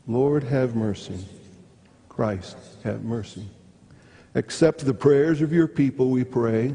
Lord, 0.08 0.42
have 0.42 0.74
mercy. 0.74 1.24
Christ, 2.08 2.56
have 2.82 3.04
mercy. 3.04 3.46
Accept 4.34 4.84
the 4.84 4.92
prayers 4.92 5.42
of 5.42 5.52
your 5.52 5.68
people, 5.68 6.10
we 6.10 6.24
pray, 6.24 6.74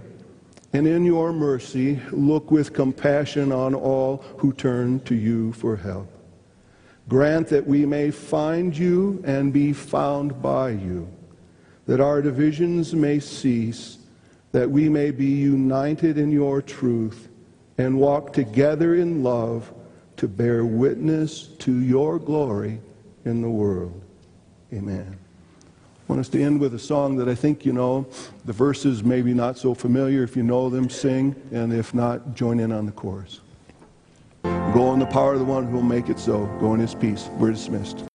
and 0.74 0.88
in 0.88 1.04
your 1.04 1.34
mercy, 1.34 2.00
look 2.12 2.50
with 2.50 2.74
compassion 2.74 3.52
on 3.52 3.76
all 3.76 4.24
who 4.38 4.54
turn 4.54 5.02
to 5.02 5.16
you 5.16 5.52
for 5.54 5.76
help. 5.76 6.10
Grant 7.10 7.48
that 7.50 7.68
we 7.68 7.86
may 7.86 8.10
find 8.10 8.78
you 8.78 9.22
and 9.26 9.52
be 9.52 9.74
found 9.74 10.42
by 10.42 10.70
you, 10.70 11.10
that 11.88 12.00
our 12.00 12.22
divisions 12.22 12.94
may 12.94 13.20
cease, 13.20 13.98
that 14.54 14.70
we 14.70 14.88
may 14.88 15.12
be 15.12 15.26
united 15.26 16.18
in 16.18 16.32
your 16.32 16.62
truth 16.62 17.28
and 17.78 18.00
walk 18.00 18.32
together 18.32 18.96
in 18.96 19.24
love 19.24 19.74
to 20.18 20.28
bear 20.28 20.64
witness 20.64 21.48
to 21.48 21.80
your 21.82 22.20
glory 22.20 22.80
in 23.26 23.42
the 23.42 23.50
world. 23.50 24.02
Amen. 24.72 25.18
Want 26.12 26.19
us 26.19 26.28
to 26.28 26.43
end 26.43 26.60
with 26.60 26.74
a 26.74 26.80
song 26.80 27.15
that 27.15 27.30
I 27.30 27.36
think 27.36 27.65
you 27.65 27.71
know. 27.71 28.06
The 28.43 28.52
verses 28.52 29.02
maybe 29.02 29.34
not 29.34 29.58
so 29.58 29.74
familiar. 29.74 30.24
If 30.24 30.36
you 30.36 30.43
know 30.43 30.69
them, 30.69 30.89
sing, 30.89 31.34
and 31.54 31.71
if 31.71 31.93
not, 31.93 32.36
join 32.36 32.60
in 32.60 32.74
on 32.74 32.86
the 32.86 32.91
chorus. 32.91 33.39
Go 34.43 34.91
in 34.91 35.00
the 35.00 35.06
power 35.06 35.32
of 35.32 35.39
the 35.39 35.45
one 35.45 35.67
who 35.67 35.78
will 35.78 35.84
make 35.84 36.10
it 36.10 36.19
so. 36.19 36.47
Go 36.60 36.74
in 36.74 36.82
his 36.82 36.93
peace. 36.93 37.30
We're 37.38 37.52
dismissed. 37.52 38.11